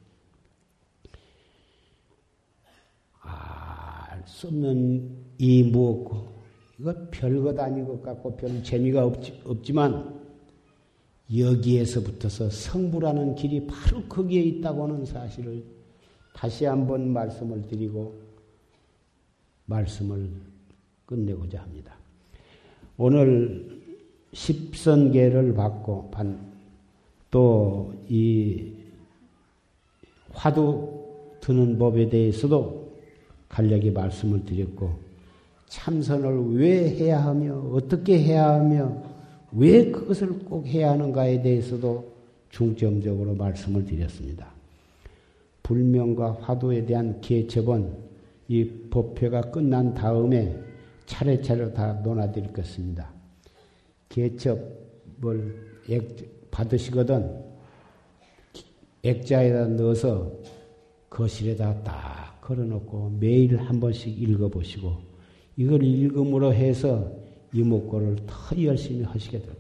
[3.21, 6.41] 알수 없는 이 무엇고
[6.79, 10.20] 이거 별것 아닌 것 같고 별 재미가 없지, 없지만
[11.37, 15.63] 여기에서부터서 성부라는 길이 바로 거기에 있다고 하는 사실을
[16.35, 18.15] 다시 한번 말씀을 드리고
[19.67, 20.31] 말씀을
[21.07, 21.95] 끝내고자 합니다.
[22.97, 23.81] 오늘
[24.33, 26.11] 십선계를 받고
[27.31, 28.73] 또 이
[30.33, 30.89] 화두
[31.41, 32.93] 드는 법에 대해서도
[33.49, 34.93] 간략히 말씀을 드렸고
[35.69, 39.10] 참선을 왜 해야 하며 어떻게 해야 하며
[39.53, 42.11] 왜 그것을 꼭 해야 하는가에 대해서도
[42.51, 44.49] 중점적으로 말씀을 드렸습니다.
[45.63, 48.11] 불명과 화두에 대한 개첩은
[48.49, 50.57] 이 법회가 끝난 다음에
[51.07, 53.11] 차례차례 다 논하드릴 것입니다.
[54.09, 57.45] 개첩을 액, 받으시거든
[59.03, 60.33] 액자에다 넣어서
[61.09, 64.97] 거실에다 딱 걸어놓고 매일 한 번씩 읽어보시고
[65.57, 67.20] 이걸 읽음으로 해서
[67.53, 69.60] 이목구를 더 열심히 하시게 될 것입니다.